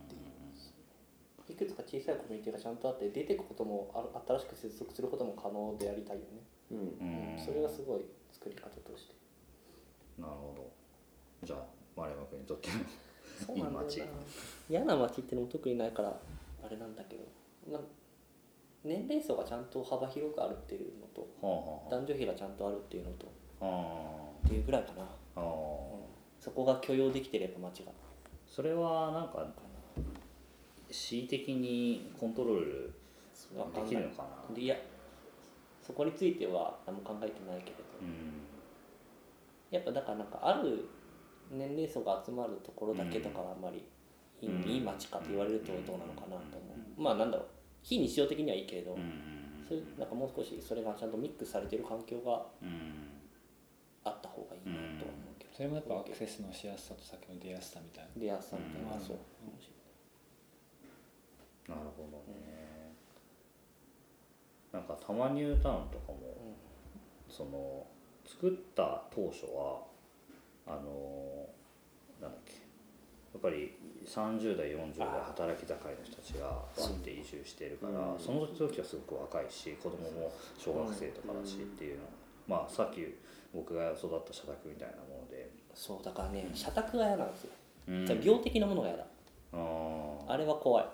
[1.51, 6.79] いくつか小さいコミュニティがちゃんとあって出てくこともあ新しく接続することも可能でやりたいよね、うん。
[6.79, 7.45] いうん。
[7.45, 9.15] それがすごい作り方として。
[10.19, 10.71] なるほど。
[11.43, 11.65] じゃあ
[11.97, 12.75] 丸山君にとっての
[13.47, 13.99] そうなんだよいい街。
[14.01, 14.07] な
[14.69, 16.09] 嫌な街ってのも特にないから
[16.65, 17.25] あれなんだけど、
[17.71, 17.81] まあ、
[18.85, 24.47] 年齢層がちゃんと幅広くあるっていうのとはあはあ男女比がちゃんとあるっていうのとあ。
[24.47, 25.07] っていうぐらいかな、あ。
[25.37, 25.45] ああ
[26.39, 27.93] そこが許容できてれば街が。
[28.47, 29.47] それはなんか
[30.91, 32.95] 恣意的にコントロール
[33.75, 34.59] できるのかな？
[34.59, 34.67] い。
[34.67, 34.77] や
[35.83, 38.43] そこについては何も考えてないけれど、うん。
[39.71, 40.89] やっぱだからなんかある
[41.51, 43.85] 年齢層が集まるところだけとかはあんまり
[44.41, 44.71] いい,、うん。
[44.71, 47.47] いい街かと言われるとどうなのかなと思う、まあなんだろう
[47.83, 49.65] 非日常的にはいいけれど、うん。
[49.69, 53.07] そういうなんかもう少しそれがちゃんとミックスされてる環境がうん。
[54.03, 58.11] あった方がいいなとは思うけど、それもやっぱアクセスのしやすさとさっきの出やすさみたいな。
[58.17, 59.01] リアさんみたいな、うん。
[59.05, 59.19] そう
[61.71, 62.93] なるほどね。
[64.73, 66.57] なんかタマニュータウンとかも
[67.29, 67.87] その
[68.27, 69.83] 作った当初は
[70.67, 71.47] あの
[72.21, 72.53] なんだっけ
[73.33, 82.05] やっぱり30代40代働き盛りの人たちがわって移住してるから、その時はすごく若いし子供も小学生とかだしっていうの、
[82.49, 83.07] まあさっき
[83.55, 87.51] 僕が育った社宅みたいなもので、そうだからね社宅が嫌なんですよ、
[87.89, 88.07] うん。
[88.07, 89.05] じゃあ病的なものが嫌だ。
[89.53, 90.89] ああれは怖い、あ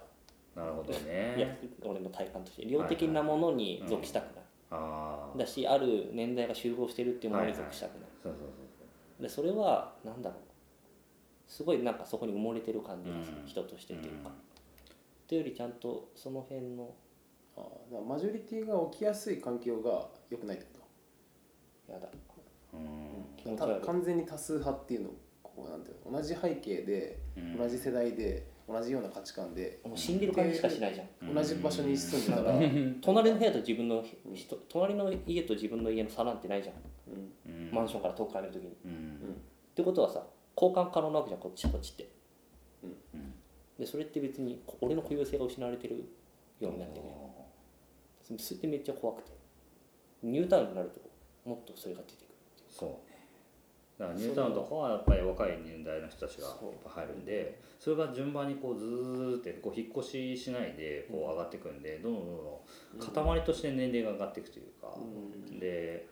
[0.57, 8.47] なるほどいやね俺の体感として病的なものに属したくない、ああだしある年代が集合してるっていうものに属したくない、そうそうそ
[9.21, 10.41] うでそれはなんだろう。
[11.49, 13.47] すごいなんかそこに埋もれてる感じがする、うん。
[13.47, 14.35] 人としてっていうか、うん。
[15.29, 16.93] というよりちゃんとその辺の
[17.57, 17.63] あー。
[17.63, 20.85] だからマジョリティが起きやすい環境が良くないってこ
[21.89, 22.09] やだ。
[22.73, 26.19] そううん完全に多数派っていうのこうなんていうの？
[26.19, 27.57] 同じ背景で、うん。
[27.59, 31.35] 同じ世代で同じような価値観で、もう死んでる感じしかしないじゃん、うん。
[31.35, 32.53] 同じ場所に住んでたら、
[33.01, 34.05] 隣の部屋と自分の
[34.35, 36.75] 人隣の家と自分の家の差なんてないじゃん、
[37.47, 37.53] うん。
[37.69, 39.43] うんマンションから遠くから見るときに、っうん。
[39.75, 42.09] てことはさ交換可能なわけじゃんこっちこっちって。
[42.83, 43.35] うん。
[43.79, 46.05] でそれって別にこ俺の固有性が失われてる
[46.61, 47.07] ようになってる。
[47.07, 47.13] よ
[48.23, 49.31] それってめっちゃ怖くて。
[50.23, 51.01] ニュータウンになると
[51.49, 52.27] もっとそれが出てくる
[52.69, 52.89] そう。
[52.91, 52.97] ね
[53.99, 56.49] だからニュータウンとかはやっぱり若い年代の人たちが
[56.87, 64.95] 入るんでそれが順番にこうずーってこう引っ越ししないでこう上がっていくんでどんどんどんどん塊として年齢が上がっていくというか、
[65.59, 66.07] で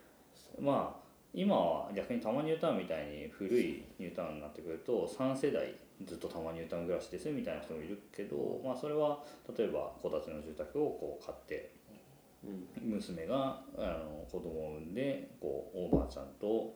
[0.59, 9.19] まあ今は逆に多摩ニュータウンみたいに古いニュータウンになってくると3世代ずっと多摩ニュータウン暮らしですみたいな人もいるけど、まあ、それは
[9.57, 11.71] 例えば戸建ての住宅をこう買って
[12.81, 16.73] 娘があの子供を産んでこうおばあちゃんと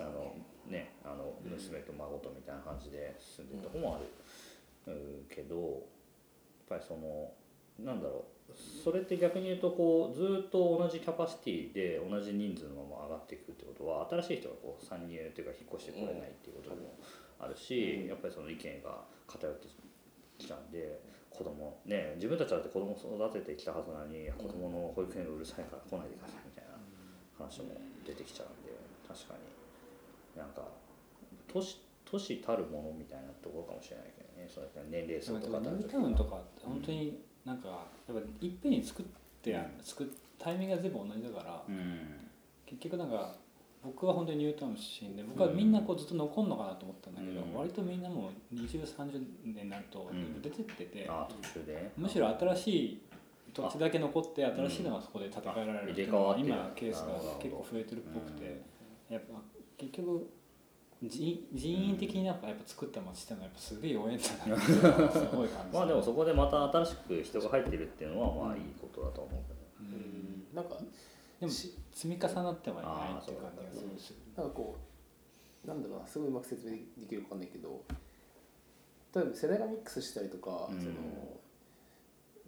[0.00, 0.36] あの、
[0.66, 5.78] ね、あの娘と孫とみたいな感じで住んでるとこもある、うんけどやっ
[6.68, 7.32] ぱりその
[7.78, 8.52] なんだろう
[8.82, 16.96] それって逆に言うとこうずっと同じキャパシティで同じ人数のまま上がっていくってことは新しい人がこう参入というか引っ越してこれないっていうことも
[17.38, 19.68] あるし、やっぱりその意見が偏って
[20.38, 20.98] きちゃうんで
[21.30, 26.80] 子供ね自分たちだって子供育ててきたはずなのに子供の保育園がうるさいから来ないでくださいみたいな
[27.36, 28.74] 話も出てきちゃうんで
[29.06, 29.57] 確かに
[30.38, 30.62] なんか
[31.52, 34.48] 都市都市たるものみたいなところかもしれないけどね。
[34.48, 37.68] そうやって年齢層とかニュータウンとかって本当になんか
[38.08, 39.06] やっぱいっぺんに作っ
[39.42, 40.06] てやる作っ
[40.38, 42.28] タイミングが全部同じだからうん。
[42.64, 43.34] 結局なんか
[43.82, 47.54] 僕は本当にニュータウン出身で僕はみんなこうずっと残るのかなと思ったんだけど、うん。
[47.54, 50.40] 割とみんなもう2030年になるとうん。
[50.40, 50.84] 出てって。
[50.84, 51.90] て、あ途中で。
[51.96, 53.02] むしろ新しい
[53.52, 58.62] 土地だけ残って新しいのがそこで建て替えられるっていうの今ケースが結構増えてるっぽくて
[59.10, 59.40] やっぱ
[59.78, 60.28] 結局
[61.00, 69.58] 人人員的になんかやっぱ作った街ってのはやっぱすげえ弱いんだなっていうのはすごい感じまあでもそこでまた新しく人が入ってるっていうのはまあいいことだと思うけど。
[69.80, 70.44] うん。
[70.52, 70.76] なんか
[71.38, 73.96] でもし積み重なってはいないっていう感じがする。
[73.96, 74.76] しなんかこ
[75.64, 77.84] うなんだろうなすごいうまく説明できるかわかんないけど
[79.14, 80.80] 例えば世代がミックスしたりとか、うん。
[80.80, 80.94] その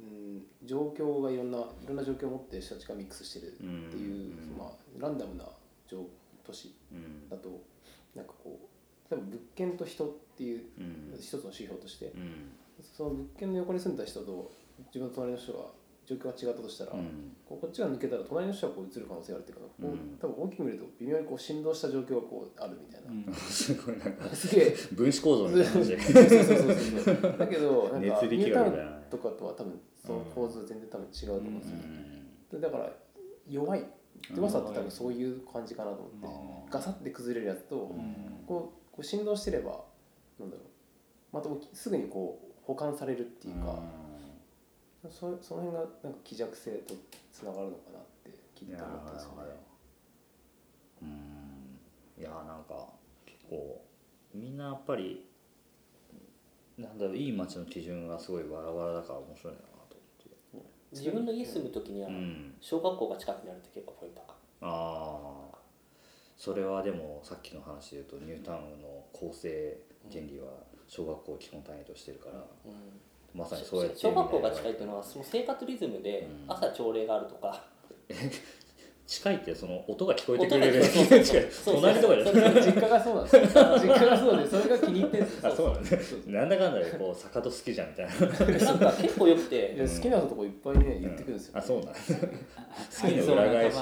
[0.01, 4.59] うん状況がいろんないろんな状況を持ってる人たちがミックスしてるっていう、うん。
[4.59, 5.45] まあ、ランダムな
[5.87, 6.05] 状
[6.51, 7.29] 都市うん。
[7.29, 7.63] だと
[8.15, 8.59] なんかこ
[9.09, 11.17] う例えば物件と人っていううん。
[11.19, 12.53] 一つの指標としてうん。
[12.83, 14.51] その物件の横に住んだ人と
[14.87, 15.65] 自分の隣の人が
[16.07, 17.37] 状況が違ったとしたら、うん。
[17.47, 20.19] こうこっちが抜けたら隣の人はこう映る可能性があるっていうか、こううん。
[20.19, 23.35] 多分大きく見ると微妙にこう振動した状況がこうあるみたいな、うん。
[23.37, 24.77] すごいなんかすげえ。
[24.93, 25.97] 分子構造みたいな感じ。
[25.97, 31.77] だけどなんか熱力ニュータウンとかとは多分その構図は全然多分違うと思うんですよ、
[32.55, 32.61] うん。
[32.61, 32.93] だから
[33.49, 33.85] 弱い
[34.35, 36.71] 弱さって多分そういう感じかなと思って、うん。
[36.71, 38.45] ガサって崩れるやつと、うん。
[38.47, 39.85] こうこう振動してれば
[40.39, 40.67] なんだろう。
[41.33, 43.79] またすぐにこう保管されるっていうか、
[45.09, 46.95] そその辺がなんか希弱性と
[47.33, 49.37] つながるのかなって聞いて思ったんですよね。
[51.03, 52.23] うん。
[52.23, 52.89] いやなんか
[53.25, 53.83] 結構
[54.35, 55.25] みんなやっぱり
[56.77, 59.61] なんだろういい街の基準がすごいバラバラだから面白いな。
[59.61, 59.70] と
[60.93, 62.09] 自分の家住む時には
[62.61, 64.35] 小学校が近くにあるって結構ポイントか。
[64.63, 65.59] ああ
[66.37, 69.79] それはでもさっきの話で言うとニュータウンの構成
[70.11, 70.47] 原理は
[70.89, 72.45] 小学校を基本単位としてるから、
[73.35, 77.63] まさにそうやって小学校が近いっていうのはその生活リズムでうん朝朝礼があるとか、
[79.11, 81.51] 近いってその音が聞こえてくれる音がそうそうそう。
[81.51, 83.37] そう隣とかでそうそうそう実家がそうなんです。
[83.37, 85.43] よ 実家がそうでそれが気に入ってんです。
[85.45, 85.91] よあそうなんだ。
[86.29, 88.13] なんだかんだでこう坂戸好きじゃんみたいな。
[88.15, 91.93] なんか結構よくいてや好きなとこいっぱいね言ってくるんですよ、あそうなんだ。
[91.93, 93.77] 好きの裏返し。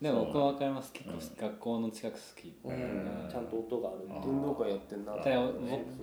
[0.00, 0.90] でも僕は分かります。
[0.92, 2.54] 結構学校の近く好き。
[2.64, 2.72] うん。
[2.72, 3.98] うんちゃんと音がある。
[4.24, 5.12] 運動会やってんな。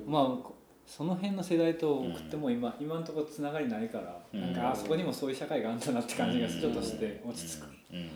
[0.05, 0.53] まあこ
[0.85, 4.41] その辺の世代と送っても今、今のところつながりないから、うん。
[4.41, 8.09] なんかあそこにもそういう社会があんだなって感じがちょっとして落ち着く、うん。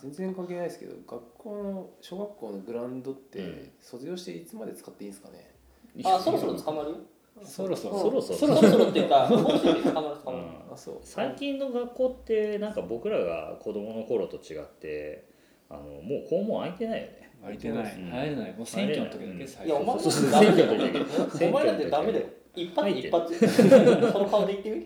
[0.00, 3.70] 全然関係ないですけど学校の小学校のグラウンドってうん。
[3.80, 5.54] 卒業していつまで使っていいんですかね？
[6.04, 6.90] あそろそろ捕まる？
[6.90, 6.96] よ
[7.44, 7.98] そろそろ。
[8.00, 8.38] そろそろ。
[8.38, 10.98] そろそろっていうかもうすぐ捕まる捕まる、 あそう。
[11.02, 15.24] 最近の学校ってなんか僕らが子供の頃と違って
[15.68, 17.96] あのもう校門開いてないよね空いてない。
[17.96, 18.10] うん。
[18.10, 18.52] 入れない。
[18.54, 20.76] もう選挙の時だけ最いやお前だそうそうってダメだよ。
[20.76, 21.00] 選挙の時。
[21.00, 22.26] 選挙の時お前だってダメだよ。
[22.56, 23.48] 一発一発。
[24.12, 24.76] その顔で言ってみ？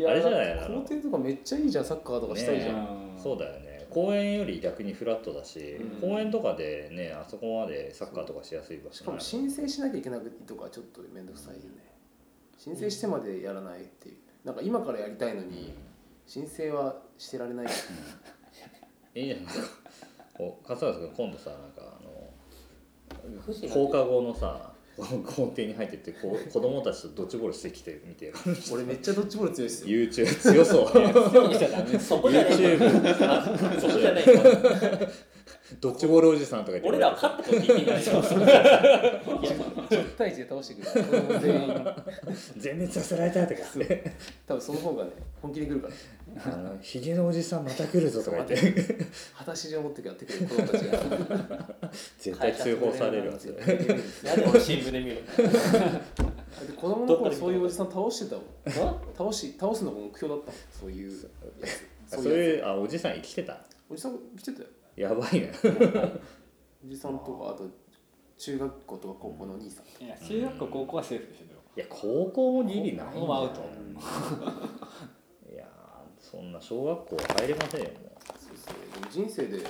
[0.00, 0.70] いあれじゃない？
[0.70, 2.76] の校庭とかめっちゃいいじゃんサッカーとかしたいじゃん、
[3.14, 3.22] うん。
[3.22, 3.86] そうだよね。
[3.90, 6.10] 公園より逆にフラットだし、うん。
[6.10, 9.48] 公園とかでねあそこまでサッカーとかしやすい場しかも所ない。
[9.50, 11.92] 申請しなきゃいけないとかちょっと面倒くさいよね。
[12.56, 14.16] 申請してまでやらないっていう。
[14.44, 15.74] なんか今からやりたいのに
[16.26, 17.66] 申請はしてられない。
[19.14, 19.54] いいじゃんなん。
[19.54, 19.60] か
[20.42, 28.32] こう勝村君今度さなんかあの放課後のさ校庭に入ってってこう子供たちとドッジボールしてきてみてよ
[28.72, 29.98] 俺めっちゃドッジボール強いっすよ。
[29.98, 30.88] YouTube 強そう。
[32.00, 33.44] そこじゃねえ YouTube あ
[33.80, 35.08] そこじゃねえよ
[35.80, 41.40] ドッジボールおじさんとか言って俺らは勝ってこって言ってんだよ10対1で倒してくる。
[41.40, 41.84] 全員
[42.56, 44.12] 全滅させられたとかって。
[44.46, 45.10] 多分その方がね
[45.40, 45.94] 本気で来るから
[46.54, 48.96] あのひげのおじさんまた来るぞとか言って。
[49.36, 50.98] 果たし状持ってやってくる子供たちが。
[52.18, 53.52] 絶対通報されるんで
[54.50, 55.22] 俺新聞で見るで
[56.74, 58.44] 子供の頃そういうおじさん倒してたもん。
[58.88, 60.52] の倒し倒すのが目標だった。
[60.78, 63.54] そういうそうそういうやいうあおじさん生きてた？
[63.54, 63.58] つ
[63.90, 65.52] おじさん来てたよやばいね。
[66.84, 67.68] おじさんとかあと
[68.36, 70.04] 中学校とか高校のお兄さん。
[70.04, 71.60] いや中学校高校はセーフでしょでも。
[71.76, 73.60] いや高校もギリないんだよもうアウト。
[75.52, 75.68] いやー
[76.20, 77.94] そんな小学校入れませんよも
[78.38, 79.00] そうそう。
[79.00, 79.64] でも人生で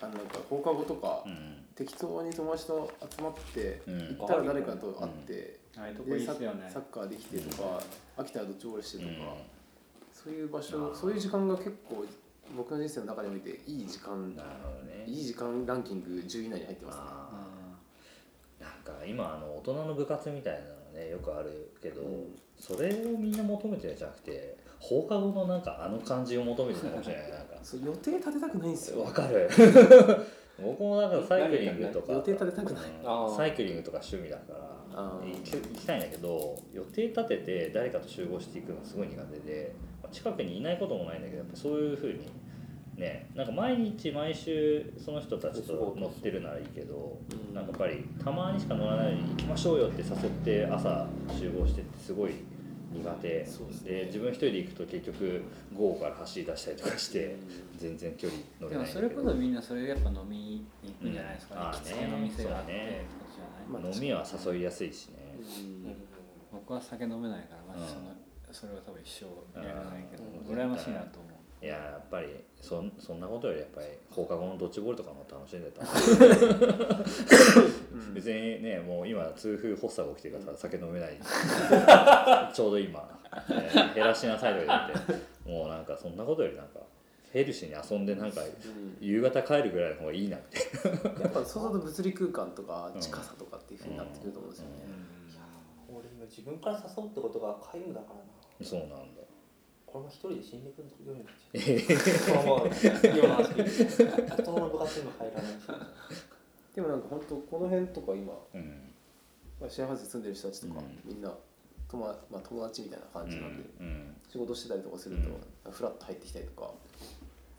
[0.00, 1.64] あのなんか放課後とか、う、うん。
[1.74, 4.16] 適当に友達と集まって、うん。
[4.16, 6.70] 行ったら誰かと会って、ああいうとこいいでサっすよね。
[6.72, 7.80] サッカーできてとか、
[8.16, 9.18] 飽きたらドッジボールしてとか、うん。
[10.12, 10.94] そういう場あ所ー。
[10.94, 12.04] そういう時間が結構
[12.56, 15.04] 僕の人生の中においていい時間なるほどね。
[15.06, 17.02] いい時間ランキング10位以内に入ってますね。
[17.04, 18.62] あー。
[18.62, 22.38] なんか今あの大人の部活みたいなのねよくあるけど、うん。
[22.58, 27.56] それをみんな求めてるんじゃなくて放課後のなんかあの感じを求めてるかもしれないなんか。
[27.62, 29.02] そう予定立てたくないんですよ。
[29.02, 29.48] わかる。
[30.62, 32.84] 僕もなんかサイクリングとか予定立てたくない。
[33.36, 34.58] サイクリングとか趣味だから
[34.92, 35.34] あー。
[35.34, 42.20] 行き行きたいんだけど予定立てて誰かと集合していくのがすごい苦手でまあ近くにいないこともないんだけどやっぱそういうふうに
[42.96, 47.54] ねなんか毎日毎週その人たちと乗ってるならいいけどうん。
[47.54, 51.06] なんかやっぱりたまにしか乗らないのに行きましょうよって誘って朝
[51.36, 52.32] 集合してってすごい
[52.92, 53.28] 苦手。
[53.28, 53.90] ですね。
[53.90, 55.42] で自分一人で行くと結局
[55.74, 57.36] 午後から走り出したりとかして
[57.76, 59.22] 全然距離乗れでもそないんだけど。
[59.22, 61.66] れこそみんなそれやっぱ飲みに行くんじゃないですかね、うん。
[61.66, 63.04] 行きつけの店があってね。
[63.92, 65.14] 飲みは誘いやすいしね。
[65.38, 65.96] うん。
[66.52, 68.23] 僕は酒飲めないからマジその、うん
[68.54, 71.34] それは多分一生やらないけど、うん羨ましいなと思う。
[71.64, 72.28] いややっぱり
[72.60, 75.82] そんそんなことよりやっぱり放課後のドッジボールとかも楽しんでた
[78.12, 81.16] 別にねもう今痛風発作が起きてるからさ酒飲めない。
[82.52, 83.08] ちょうど今、
[83.50, 86.80] えー減らしなさいとか言ってもうなんかそんなことよりなんか
[87.32, 88.42] ヘルシーに遊んでなんか
[89.00, 90.58] 夕方帰るぐらいの方がいいなって。
[91.22, 94.74] やっぱそうすると物理空間とか近さとかっていうふうになってくると思うんですよね、
[95.88, 99.24] 俺今自分から誘うってことが皆無だからなそうなんだ。
[99.86, 105.58] このまま一人で死んでいくようになっちゃうこのまま今の話聞いて子供の部活にも入らないし
[106.74, 108.90] でもなんか本当この辺とか今、うん。
[109.60, 111.00] まあ、シェアハウスに住んでる人たちとか、うん。
[111.04, 111.32] みんな
[111.88, 114.16] 友,、まあ、友達みたいな感じなんで、うんうん。
[114.28, 116.70] 仕事してたりとかすると、フラッと入ってきたりとか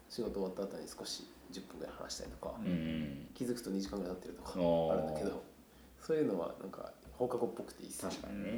[0.10, 1.24] 仕事終わった後に少し
[1.54, 2.54] 10分ぐらい話したりとか、
[3.34, 5.44] 気づくと2時間ぐらい経ってるとかあるんだけど
[6.02, 8.12] そういうのはなんか放課後っぽくていいっすね。
[8.12, 8.52] 確かにね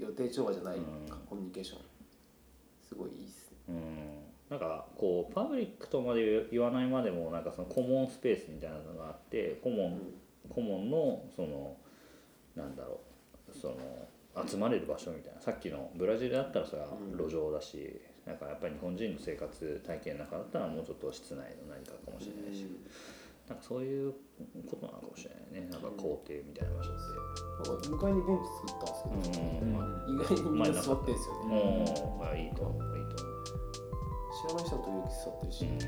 [0.00, 0.82] 予定調和じゃないうん。
[1.28, 1.78] コミュニケーション。
[2.88, 3.56] すごいいいっすね。
[3.68, 4.20] うん。
[4.50, 10.00] なんかこうパブリックとまで言わないまでもなんかそのコモンスペースみたいなのがあってコモン、
[10.48, 11.76] コモンのその
[12.56, 13.00] なんだろ
[13.48, 13.76] うその
[14.46, 15.40] 集まれる場所みたいな。
[15.40, 22.66] さっきのブラジルだったらそれは路上だし、なんかやっぱり日本人の生活体験の中だったらもうちょっと室内の何かかもしれないし、
[23.50, 24.14] なんかそういう
[24.70, 25.68] ことなのかもしれないね。
[25.74, 27.02] なんか校庭みたいな場所って。
[27.66, 30.72] なんか向かいにベンチ作ったんですけど、うんまあ、意外にみん。
[30.72, 31.58] な座ってるんですよね、
[31.90, 32.86] うん、まあいいと思う。
[32.94, 33.42] いいと思う。
[34.30, 35.82] 知らない人は時々座ってるし、うん、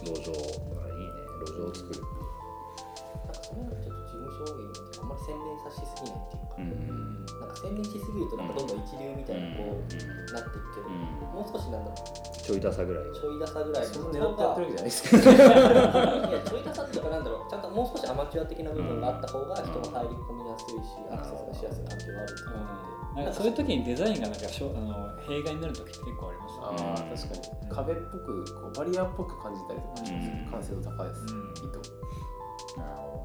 [0.00, 1.28] 路上がいいね。
[1.44, 2.00] 路上を作る。
[2.00, 7.28] なんかそれはちょっと事務所運営ってあんまり洗練さしすぎないっていうか、うん。
[7.36, 9.84] なんか洗練しすぎるとなんかどんどん一流みたいなこう、
[10.32, 11.04] なっていくけど、うん。
[11.36, 13.86] もう少しなんだろうちょいダサぐらいをちょい出さぐらい。
[13.86, 15.22] そのんな狙ってやってるわけじゃないですけど。
[15.22, 17.50] いやちょい出さっていうかなんだろう。
[17.50, 22.34] ちゃんともう少しアマチュア的な部分があった方が人も入り込みやすいし、アクセスがしやすい環境がある。
[22.34, 24.94] ってうんなんかそういう時にデザインがなんかしょあの
[25.26, 26.78] 弊害になる時って結構ありますよね。
[26.90, 27.70] ああ確かに。
[27.70, 31.30] 壁っぽくこうバリアっぽく感じたりとかしますうん完成度高いです、うん。
[31.30, 31.78] いいと。
[31.78, 31.86] 思
[32.76, 33.20] うなるほど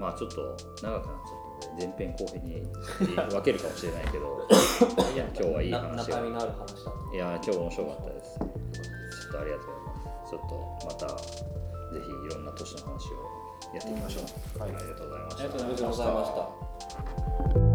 [0.00, 1.33] まあちょっと長くなっちゃった。
[1.33, 1.33] ので
[1.78, 2.62] 前編後編に
[3.30, 4.48] 分けるかもしれないけど
[5.12, 11.06] いや今日はいい話中身のある話だいや今日面白かったですちょっとありがとうございますちょっとまた
[11.94, 13.34] ぜひいろんな都市の話を
[13.74, 14.20] やっていきましょ
[14.56, 17.73] う、はいありがとうございましたありがとうございました